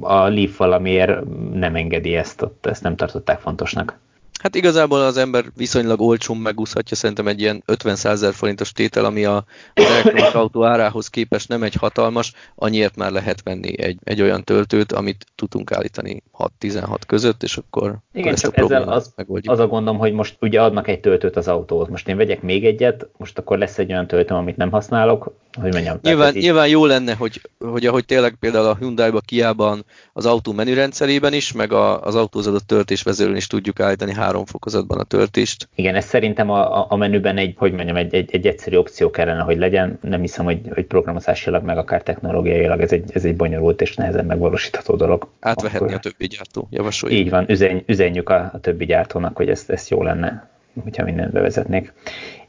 [0.00, 1.20] A Leaf valamiért
[1.52, 3.98] nem engedi ezt, ott ezt nem tartották fontosnak.
[4.46, 9.24] Hát igazából az ember viszonylag olcsón megúszhatja szerintem egy ilyen 50 ezer forintos tétel, ami
[9.24, 9.44] a,
[9.74, 14.44] az elektromos autó árához képest nem egy hatalmas, annyiért már lehet venni egy, egy olyan
[14.44, 16.22] töltőt, amit tudunk állítani
[16.60, 19.52] 6-16 között, és akkor, Igen, akkor ezt a ezzel az, megoldjuk.
[19.52, 21.88] az a gondom, hogy most ugye adnak egy töltőt az autóhoz.
[21.88, 25.72] Most én vegyek még egyet, most akkor lesz egy olyan töltőm, amit nem használok, hogy
[25.72, 25.98] mondjam.
[26.02, 26.42] Nyilván, így...
[26.42, 31.52] nyilván jó lenne, hogy, hogy ahogy tényleg például a Hyundai-ba, Kia-ban az autó menürendszerében is,
[31.52, 35.68] meg a, az autózadott töltésvezérőn is tudjuk állítani három fokozatban a töltést.
[35.74, 39.42] Igen, ez szerintem a, a menüben egy, hogy mondjam, egy, egy, egy egyszerű opció kellene,
[39.42, 39.98] hogy legyen.
[40.02, 44.24] Nem hiszem, hogy, hogy programozásilag, meg akár technológiailag ez egy, ez egy bonyolult és nehezen
[44.24, 45.28] megvalósítható dolog.
[45.40, 45.96] Átvehetni Akkor...
[45.96, 47.20] a többi gyártó, javasoljuk.
[47.20, 50.48] Így van, üzen, üzenjük a, a többi gyártónak, hogy ezt, ezt jó lenne,
[50.82, 51.92] hogyha mindent bevezetnék.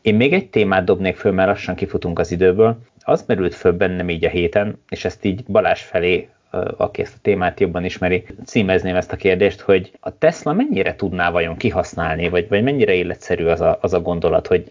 [0.01, 2.77] Én még egy témát dobnék föl, mert lassan kifutunk az időből.
[3.09, 6.29] Az merült föl bennem így a héten, és ezt így Balás felé,
[6.77, 11.29] aki ezt a témát jobban ismeri, címezném ezt a kérdést, hogy a Tesla mennyire tudná
[11.31, 14.67] vajon kihasználni, vagy, vagy mennyire életszerű az a, az a gondolat, hogy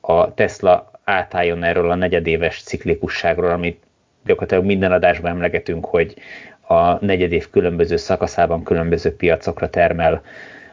[0.00, 3.82] a Tesla átálljon erről a negyedéves ciklikusságról, amit
[4.24, 6.14] gyakorlatilag minden adásban emlegetünk, hogy
[6.60, 10.22] a negyedév különböző szakaszában különböző piacokra termel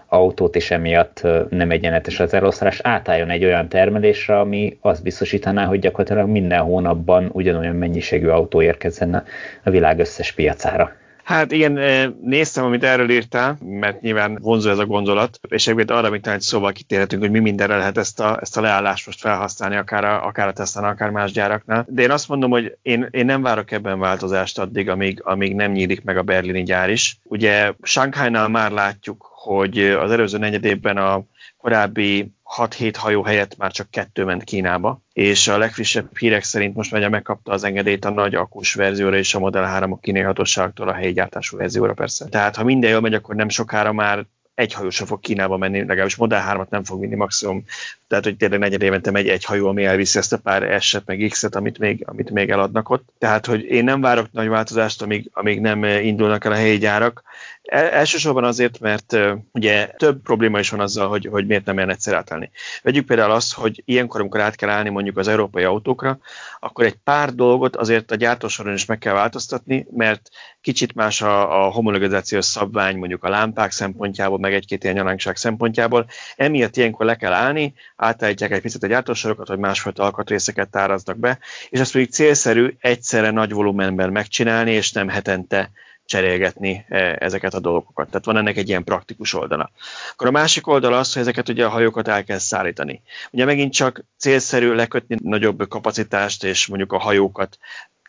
[0.08, 5.80] autót, és emiatt nem egyenletes az eloszlás, átálljon egy olyan termelésre, ami azt biztosítaná, hogy
[5.80, 9.24] gyakorlatilag minden hónapban ugyanolyan mennyiségű autó érkezzen
[9.64, 10.92] a világ összes piacára.
[11.26, 11.80] Hát igen,
[12.24, 16.42] néztem, amit erről írtál, mert nyilván vonzó ez a gondolat, és egyébként arra, mint egy
[16.42, 20.26] szóval kitérhetünk, hogy mi mindenre lehet ezt a, ezt a leállást most felhasználni, akár a,
[20.26, 21.86] akár a tesla akár más gyáraknál.
[21.90, 25.72] De én azt mondom, hogy én, én nem várok ebben változást addig, amíg, amíg nem
[25.72, 27.18] nyílik meg a berlini gyár is.
[27.24, 31.24] Ugye Shanghai-nál már látjuk, hogy az előző negyed évben a
[31.58, 36.92] korábbi 6-7 hajó helyett már csak kettő ment Kínába, és a legfrissebb hírek szerint most
[36.92, 40.88] már megkapta az engedélyt a nagy akus verzióra és a Model 3 a kínai hatóságtól
[40.88, 42.26] a helyi gyártású verzióra persze.
[42.26, 44.26] Tehát ha minden jól megy, akkor nem sokára már
[44.56, 47.64] egy hajó fog Kínába menni, legalábbis Model 3-at nem fog vinni maximum.
[48.08, 51.28] Tehát, hogy tényleg negyed évente megy egy hajó, ami elviszi ezt a pár S-et, meg
[51.30, 53.10] X-et, amit még, amit még eladnak ott.
[53.18, 57.24] Tehát, hogy én nem várok nagy változást, amíg, amíg nem indulnak el a helyi gyárak.
[57.64, 59.18] El, elsősorban azért, mert
[59.52, 62.52] ugye több probléma is van azzal, hogy, hogy miért nem ilyen egyszer átállni.
[62.84, 66.20] Vegyük például azt, hogy ilyenkor, amikor át kell állni mondjuk az európai autókra,
[66.60, 70.30] akkor egy pár dolgot azért a gyártósoron is meg kell változtatni, mert
[70.62, 76.06] kicsit más a, a homologizációs szabvány mondjuk a lámpák szempontjából, meg egy-két ilyen nyalánkság szempontjából.
[76.36, 81.40] Emiatt ilyenkor le kell állni, átállítják egy picit a gyártósorokat, hogy másfajta alkatrészeket táraznak be,
[81.70, 85.72] és azt pedig célszerű egyszerre nagy volumenben megcsinálni, és nem hetente
[86.06, 88.08] cserélgetni e, ezeket a dolgokat.
[88.08, 89.72] Tehát van ennek egy ilyen praktikus oldala.
[90.12, 93.02] Akkor a másik oldala az, hogy ezeket ugye a hajókat el kell szállítani.
[93.32, 97.58] Ugye megint csak célszerű lekötni nagyobb kapacitást, és mondjuk a hajókat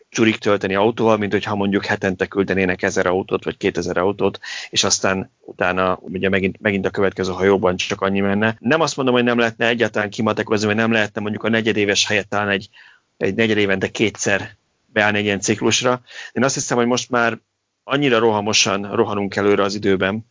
[0.09, 4.39] csurik tölteni autóval, mint hogyha mondjuk hetente küldenének ezer autót, vagy kétezer autót,
[4.69, 8.55] és aztán utána ugye megint, megint a következő hajóban csak annyi menne.
[8.59, 12.29] Nem azt mondom, hogy nem lehetne egyáltalán kimatekozni, vagy nem lehetne mondjuk a negyedéves helyett
[12.29, 12.69] talán egy,
[13.17, 14.55] egy negyedévente kétszer
[14.85, 16.01] beállni egy ilyen ciklusra.
[16.31, 17.39] Én azt hiszem, hogy most már
[17.83, 20.25] annyira rohamosan rohanunk előre az időben,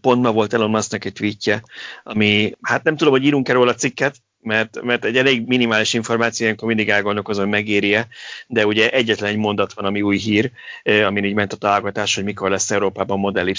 [0.00, 1.62] Pont ma volt Elon Musknak egy tweetje,
[2.02, 6.68] ami, hát nem tudom, hogy írunk-e róla cikket, mert, mert egy elég minimális információ, ilyenkor
[6.68, 8.06] mindig elgondolkozom, hogy megéri-e,
[8.46, 10.50] de ugye egyetlen egy mondat van, ami új hír,
[11.06, 13.54] amin így ment a találgatás, hogy mikor lesz Európában Model Y,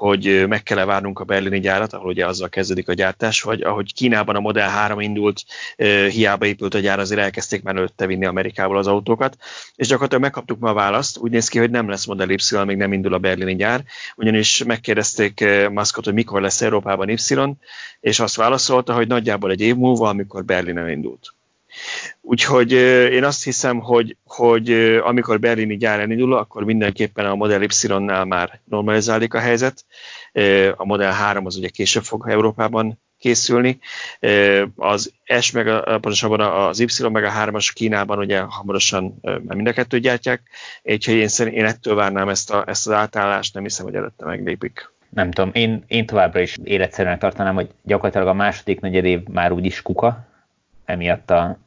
[0.00, 3.62] hogy meg kell -e várnunk a berlini gyárat, ahol ugye azzal kezdődik a gyártás, vagy
[3.62, 5.44] ahogy Kínában a Model 3 indult,
[6.10, 9.36] hiába épült a gyár, azért elkezdték már előtte vinni Amerikából az autókat,
[9.74, 12.76] és gyakorlatilag megkaptuk ma a választ, úgy néz ki, hogy nem lesz Model Y, még
[12.76, 13.84] nem indul a berlini gyár,
[14.16, 17.18] ugyanis megkérdezték Muskot, hogy mikor lesz Európában Y,
[18.00, 21.34] és azt válaszolta, hogy nagyjából egy év múlva, amikor Berlinen indult.
[22.20, 22.72] Úgyhogy
[23.12, 24.70] én azt hiszem, hogy, hogy
[25.02, 29.84] amikor berlini gyár elindul, akkor mindenképpen a Model Y-nál már normalizálódik a helyzet.
[30.76, 33.78] A Model 3 az ugye később fog Európában készülni.
[34.76, 39.72] Az S meg a, pontosabban az Y meg a 3-as Kínában ugye hamarosan mind a
[39.72, 40.42] kettőt gyártják,
[40.82, 44.24] úgyhogy én, szerint, én ettől várnám ezt, a, ezt az átállást, nem hiszem, hogy előtte
[44.24, 44.90] meglépik.
[45.08, 49.52] Nem tudom, én, én továbbra is életszerűen tartanám, hogy gyakorlatilag a második negyed év már
[49.52, 50.28] úgyis kuka,
[50.84, 51.58] emiatt a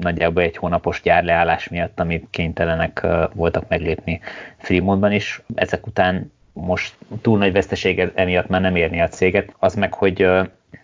[0.00, 4.20] nagyjából egy hónapos gyárleállás miatt, amit kénytelenek voltak meglépni
[4.56, 5.42] Fremontban is.
[5.54, 9.54] Ezek után most túl nagy veszteség emiatt már nem érni a céget.
[9.58, 10.28] Az meg, hogy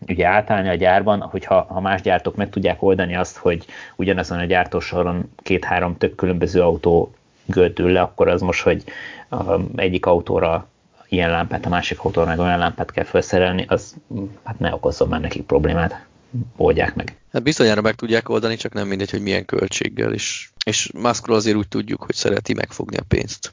[0.08, 4.44] ugye átállni a gyárban, hogyha ha más gyártók meg tudják oldani azt, hogy ugyanazon a
[4.44, 7.14] gyártósoron két-három tök különböző autó
[7.46, 8.84] gördül le, akkor az most, hogy
[9.76, 10.68] egyik autóra
[11.08, 13.94] ilyen lámpát, a másik autóra meg olyan lámpát kell felszerelni, az
[14.44, 16.06] hát ne okozzon már nekik problémát
[16.56, 17.18] oldják meg.
[17.32, 20.52] Hát bizonyára meg tudják oldani, csak nem mindegy, hogy milyen költséggel is.
[20.64, 23.52] És Muskról azért úgy tudjuk, hogy szereti megfogni a pénzt.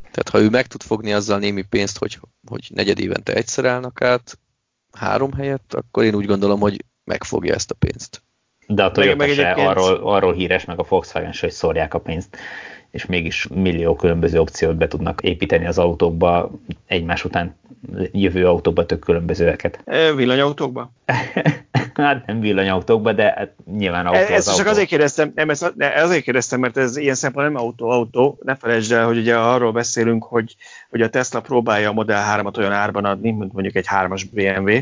[0.00, 4.02] Tehát ha ő meg tud fogni azzal némi pénzt, hogy, hogy negyed évente egyszer állnak
[4.02, 4.38] át,
[4.92, 8.22] három helyett, akkor én úgy gondolom, hogy megfogja ezt a pénzt.
[8.66, 12.00] De a Toyota meg, se arról, arról híres, meg a Volkswagen se, hogy szórják a
[12.00, 12.36] pénzt
[12.98, 16.50] és mégis millió különböző opciót be tudnak építeni az autókba,
[16.86, 17.54] egymás után
[18.12, 19.84] jövő autókba tök különbözőeket.
[20.16, 20.92] Villanyautókba?
[21.94, 24.70] hát nem villanyautókba, de hát nyilván autó ez, az csak autó.
[24.70, 28.38] azért kérdeztem, nem, ezt, azért kérdeztem, mert ez ilyen szempontból nem autó-autó.
[28.42, 30.56] Ne felejtsd el, hogy ugye arról beszélünk, hogy,
[30.90, 34.78] hogy a Tesla próbálja a Model 3-at olyan árban adni, mint mondjuk egy 3-as BMW,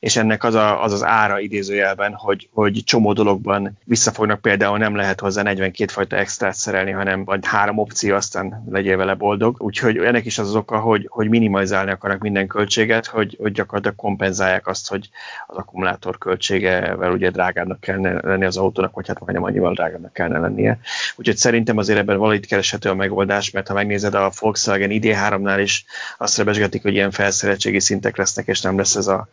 [0.00, 4.94] és ennek az, a, az az ára idézőjelben, hogy, hogy csomó dologban visszafognak, például nem
[4.94, 9.62] lehet hozzá 42 fajta extrát szerelni, hanem vagy három opció, aztán legyél vele boldog.
[9.62, 13.96] Úgyhogy ennek is az az oka, hogy, hogy minimalizálni akarnak minden költséget, hogy, hogy gyakorlatilag
[13.96, 15.10] kompenzálják azt, hogy
[15.46, 20.38] az akkumulátor költségevel ugye drágábbnak kellene lenni az autónak, vagy hát majdnem annyival drágábbnak kellene
[20.38, 20.78] lennie.
[21.16, 25.84] Úgyhogy szerintem azért ebben valahogy kereshető a megoldás, mert ha megnézed a Volkswagen ID3-nál is
[26.18, 29.28] azt rebesgetik, hogy ilyen felszereltségi szintek lesznek, és nem lesz ez a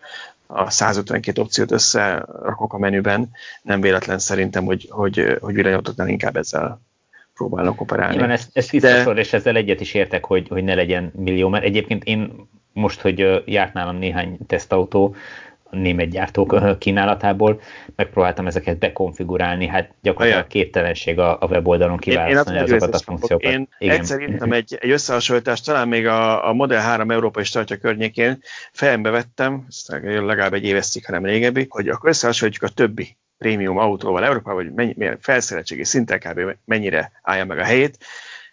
[0.48, 3.30] a 152 opciót összerakok a menüben,
[3.62, 6.82] nem véletlen szerintem, hogy, hogy, hogy villanyautóknál inkább ezzel
[7.34, 8.14] próbálnak operálni.
[8.14, 9.20] Nyilván ezt, ezt visszasor, De...
[9.20, 13.44] és ezzel egyet is értek, hogy, hogy ne legyen millió, mert egyébként én most, hogy
[13.46, 15.16] járt nálam néhány tesztautó,
[15.70, 17.62] német gyártók kínálatából,
[17.96, 23.52] megpróbáltam ezeket bekonfigurálni, hát gyakorlatilag képtelenség a, a weboldalon kiválasztani azokat a funkciókat.
[23.52, 24.00] Én Igen.
[24.00, 28.40] egyszer írtam egy, egy összehasonlítást, talán még a, a Model 3 európai startja környékén
[28.72, 29.68] fejembe vettem,
[30.02, 34.74] legalább egy éves cikk, hanem régebbi, hogy akkor összehasonlítjuk a többi prémium autóval Európában, hogy
[34.74, 36.40] mennyi, milyen felszereltségi szinten kb.
[36.66, 37.98] mennyire állja meg a helyét.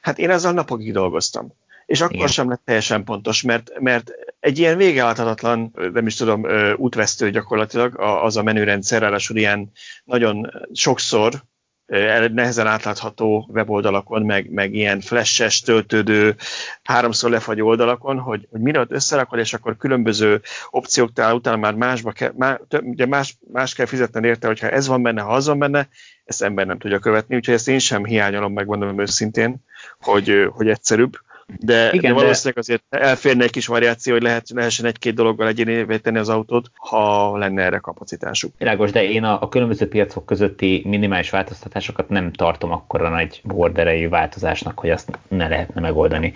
[0.00, 1.52] Hát én azzal napokig dolgoztam
[1.86, 2.26] és akkor Igen.
[2.26, 4.10] sem lett teljesen pontos, mert, mert
[4.40, 9.70] egy ilyen végeláthatatlan, nem is tudom, útvesztő gyakorlatilag az a menürendszer, ráadásul ilyen
[10.04, 11.42] nagyon sokszor
[11.86, 16.36] nehezen átlátható weboldalakon, meg, meg ilyen flashes, töltődő,
[16.82, 22.12] háromszor lefagyó oldalakon, hogy, hogy mire összerakod, és akkor különböző opciók talál, utána már másba
[22.12, 25.58] kell, má, ugye más, más kell fizetni érte, hogyha ez van benne, ha az van
[25.58, 25.88] benne,
[26.24, 29.64] ezt ember nem tudja követni, úgyhogy ezt én sem hiányolom, megmondom őszintén,
[30.00, 31.12] hogy, hogy egyszerűbb
[31.46, 35.96] de, Igen, de valószínűleg azért elférne egy kis variáció, hogy lehet, lehessen egy-két dologgal egyénévé
[35.96, 38.52] tenni az autót, ha lenne erre kapacitásuk.
[38.58, 44.08] Világos, de én a, a különböző piacok közötti minimális változtatásokat nem tartom akkora nagy borderejű
[44.08, 46.32] változásnak, hogy azt ne lehetne megoldani.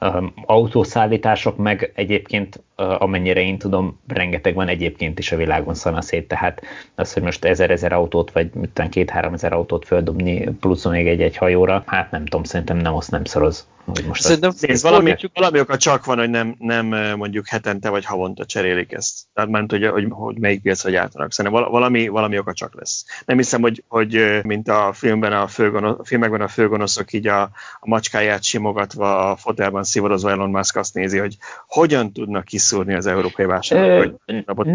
[0.00, 6.28] Um, autószállítások meg egyébként, uh, amennyire én tudom, rengeteg van egyébként is a világon szanaszét,
[6.28, 6.62] tehát
[6.94, 8.50] az, hogy most ezer-ezer autót, vagy
[8.90, 13.24] két-három ezer autót földobni, plusz még egy-egy hajóra, hát nem tudom, szerintem nem azt nem
[13.24, 16.86] szoroz hogy most Szerintem nézd, valami, valami oka csak van, hogy nem, nem
[17.16, 19.18] mondjuk hetente vagy havonta cserélik ezt.
[19.34, 21.32] Tehát nem tudja, hogy, hogy melyik piacra gyártanak.
[21.32, 23.04] Szerintem valami, valami oka csak lesz.
[23.26, 27.42] Nem hiszem, hogy, hogy mint a filmben a, főgonosz, a filmekben a főgonoszok így a,
[27.80, 31.36] a macskáját simogatva a fotelban szivorozva Elon Musk azt nézi, hogy
[31.66, 34.72] hogyan tudnak kiszúrni az európai vásárlók, hogy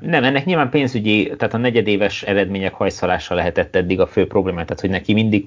[0.00, 4.80] nem ennek nyilván pénzügyi, tehát a negyedéves eredmények hajszalása lehetett eddig a fő probléma, tehát
[4.80, 5.46] hogy neki mindig,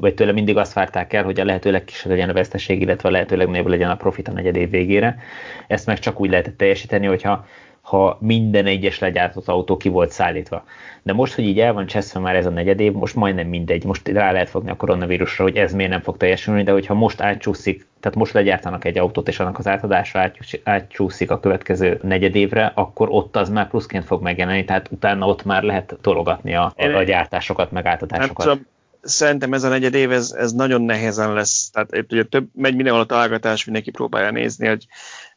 [0.00, 3.12] vagy tőle mindig azt várták el, hogy a lehető legkisebb legyen a veszteség, illetve a
[3.12, 5.18] lehető legnagyobb legyen a profit a negyedév végére.
[5.66, 7.46] Ezt meg csak úgy lehetett teljesíteni, hogyha
[7.88, 10.64] ha minden egyes legyártott autó ki volt szállítva.
[11.02, 13.84] De most, hogy így el van cseszve már ez a negyed év, most majdnem mindegy,
[13.84, 17.20] most rá lehet fogni a koronavírusra, hogy ez miért nem fog teljesülni, de hogyha most
[17.20, 20.32] átcsúszik, tehát most legyártanak egy autót, és annak az átadása
[20.62, 25.44] átcsúszik a következő negyed évre, akkor ott az már pluszként fog megjelenni, tehát utána ott
[25.44, 28.46] már lehet tologatni a, a, gyártásokat, meg átadásokat.
[28.46, 28.66] Nem tudom,
[29.02, 31.70] szerintem ez a negyed év, ez, ez nagyon nehézen lesz.
[31.70, 34.86] Tehát ugye több, megy mindenhol a találgatás, mindenki próbálja nézni, hogy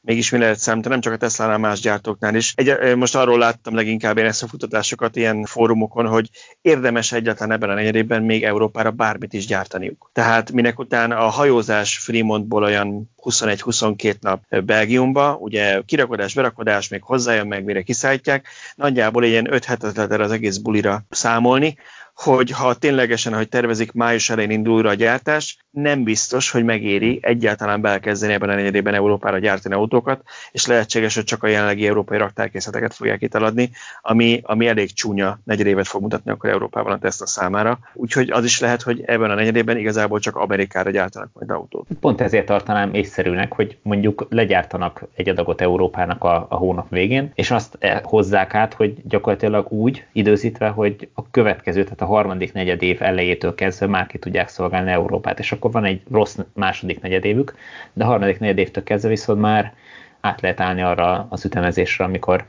[0.02, 2.54] mégis mi lehet számítani, nem csak a Tesla-nál, más gyártóknál is.
[2.56, 6.30] Egy, most arról láttam leginkább én ezt a futatásokat ilyen fórumokon, hogy
[6.62, 10.10] érdemes egyáltalán ebben a negyedében még Európára bármit is gyártaniuk.
[10.14, 17.48] Tehát minek után a hajózás Fremontból olyan 21-22 nap Belgiumba, ugye kirakodás, berakodás, még hozzájön
[17.48, 21.78] meg, mire kiszállítják, nagyjából ilyen 5 hetet lehet az egész bulira számolni,
[22.14, 27.20] hogy ha ténylegesen, ahogy tervezik, május elején indul újra a gyártás, nem biztos, hogy megéri
[27.22, 32.18] egyáltalán belkezdeni ebben a negyedében Európára gyártani autókat, és lehetséges, hogy csak a jelenlegi európai
[32.18, 33.70] raktárkészleteket fogják itt eladni,
[34.02, 37.80] ami, ami elég csúnya negyedévet fog mutatni akkor Európában a Tesla számára.
[37.94, 41.88] Úgyhogy az is lehet, hogy ebben a negyedében igazából csak Amerikára gyártanak majd autót.
[42.00, 47.52] Pont ezért tartanám észszerűnek, hogy mondjuk legyártanak egy adagot Európának a, a hónap végén, és
[47.52, 53.02] azt hozzák át, hogy gyakorlatilag úgy időzítve, hogy a következő, tehát a harmadik negyed év
[53.02, 57.56] elejétől kezdve már ki tudják szolgálni Európát, és akkor van egy rossz második negyedévük,
[57.94, 59.74] de a harmadik negyedévtől kezdve viszont már
[60.22, 62.46] át lehet állni arra az ütemezésre, amikor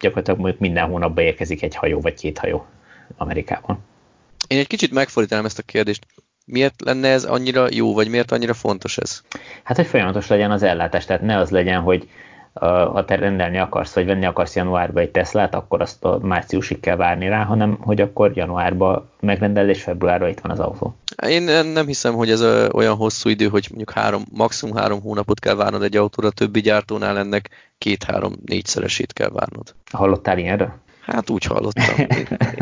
[0.00, 2.66] gyakorlatilag mondjuk minden hónapban érkezik egy hajó vagy két hajó
[3.16, 3.78] Amerikában.
[4.48, 6.06] Én egy kicsit megfordítanám ezt a kérdést.
[6.46, 9.22] Miért lenne ez annyira jó, vagy miért annyira fontos ez?
[9.62, 12.08] Hát, hogy folyamatos legyen az ellátás, tehát ne az legyen, hogy
[12.54, 16.96] ha te rendelni akarsz, vagy venni akarsz januárba egy Teslát, akkor azt a márciusig kell
[16.96, 20.94] várni rá, hanem hogy akkor januárba megrendel, és februárra itt van az autó.
[21.26, 22.42] Én nem hiszem, hogy ez
[22.72, 27.18] olyan hosszú idő, hogy mondjuk három, maximum három hónapot kell várnod egy autóra, többi gyártónál
[27.18, 29.74] ennek két-három, négyszeresét kell várnod.
[29.92, 30.82] Hallottál ilyenről?
[31.00, 32.06] Hát úgy hallottam.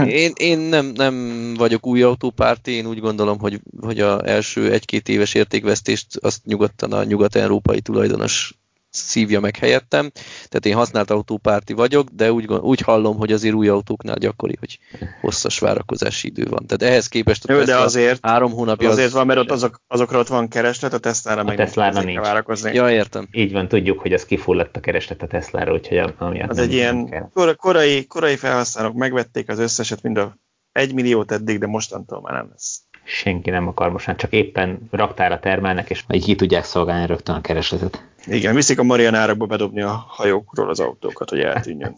[0.06, 5.08] Én, én nem, nem vagyok új autópárti, én úgy gondolom, hogy, hogy a első egy-két
[5.08, 8.54] éves értékvesztést azt nyugodtan a nyugat-európai tulajdonos
[8.92, 10.10] szívja meg helyettem.
[10.48, 14.78] Tehát én használt autópárti vagyok, de úgy, úgy hallom, hogy azért új autóknál gyakori, hogy
[15.20, 16.66] hosszas várakozási idő van.
[16.66, 19.80] Tehát ehhez képest a Jó, de azért, három hónapja azért az van, mert ott azok,
[19.86, 22.18] azokra ott van kereslet, a Tesla-ra meg Tesla nincs.
[22.18, 22.74] várakozni.
[22.74, 23.28] Ja, értem.
[23.32, 27.30] Így van, tudjuk, hogy az kifulladt a kereslet a Tesla-ra, úgyhogy amiatt Az egy ilyen
[27.34, 30.40] kor, korai, korai felhasználók megvették az összeset, mind a
[30.72, 34.88] egy milliót eddig, de mostantól már nem lesz senki nem akar most már, csak éppen
[34.90, 38.04] raktára termelnek, és így ki tudják szolgálni rögtön a keresletet.
[38.26, 41.94] Igen, viszik a Marianárakba bedobni a hajókról az autókat, hogy eltűnjön.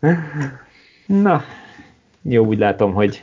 [1.06, 1.44] Na,
[2.22, 3.22] jó, úgy látom, hogy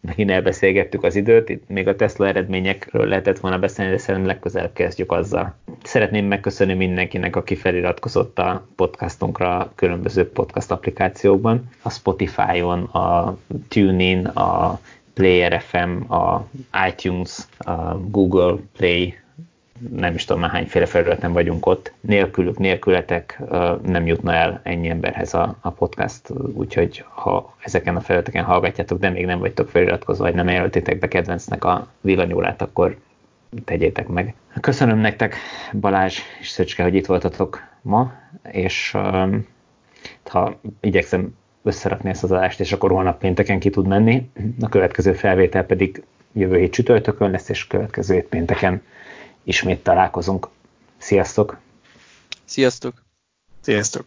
[0.00, 4.72] megint elbeszélgettük az időt, itt még a Tesla eredményekről lehetett volna beszélni, de szerintem legközelebb
[4.72, 5.54] kezdjük azzal.
[5.82, 13.38] Szeretném megköszönni mindenkinek, aki feliratkozott a podcastunkra a különböző podcast applikációkban, a Spotify-on, a
[13.68, 14.80] TuneIn, a
[15.14, 16.48] Player FM, a
[16.88, 19.18] iTunes, a Google Play,
[19.88, 21.92] nem is tudom már hányféle felületen vagyunk ott.
[22.00, 23.40] Nélkülük, nélkületek
[23.82, 29.10] nem jutna el ennyi emberhez a, a podcast, úgyhogy ha ezeken a felületeken hallgatjátok, de
[29.10, 32.96] még nem vagytok feliratkozva, vagy nem jelöltétek be kedvencnek a villanyórát, akkor
[33.64, 34.34] tegyétek meg.
[34.60, 35.36] Köszönöm nektek,
[35.72, 38.12] Balázs és Szöcske, hogy itt voltatok ma,
[38.50, 38.96] és
[40.24, 44.30] ha igyekszem összerakni ezt az adást, és akkor holnap pénteken ki tud menni.
[44.60, 46.02] A következő felvétel pedig
[46.32, 48.82] jövő hét csütörtökön lesz, és következő hét pénteken
[49.44, 50.48] ismét találkozunk.
[50.98, 51.58] Sziasztok!
[52.44, 53.02] Sziasztok!
[53.60, 54.06] Sziasztok!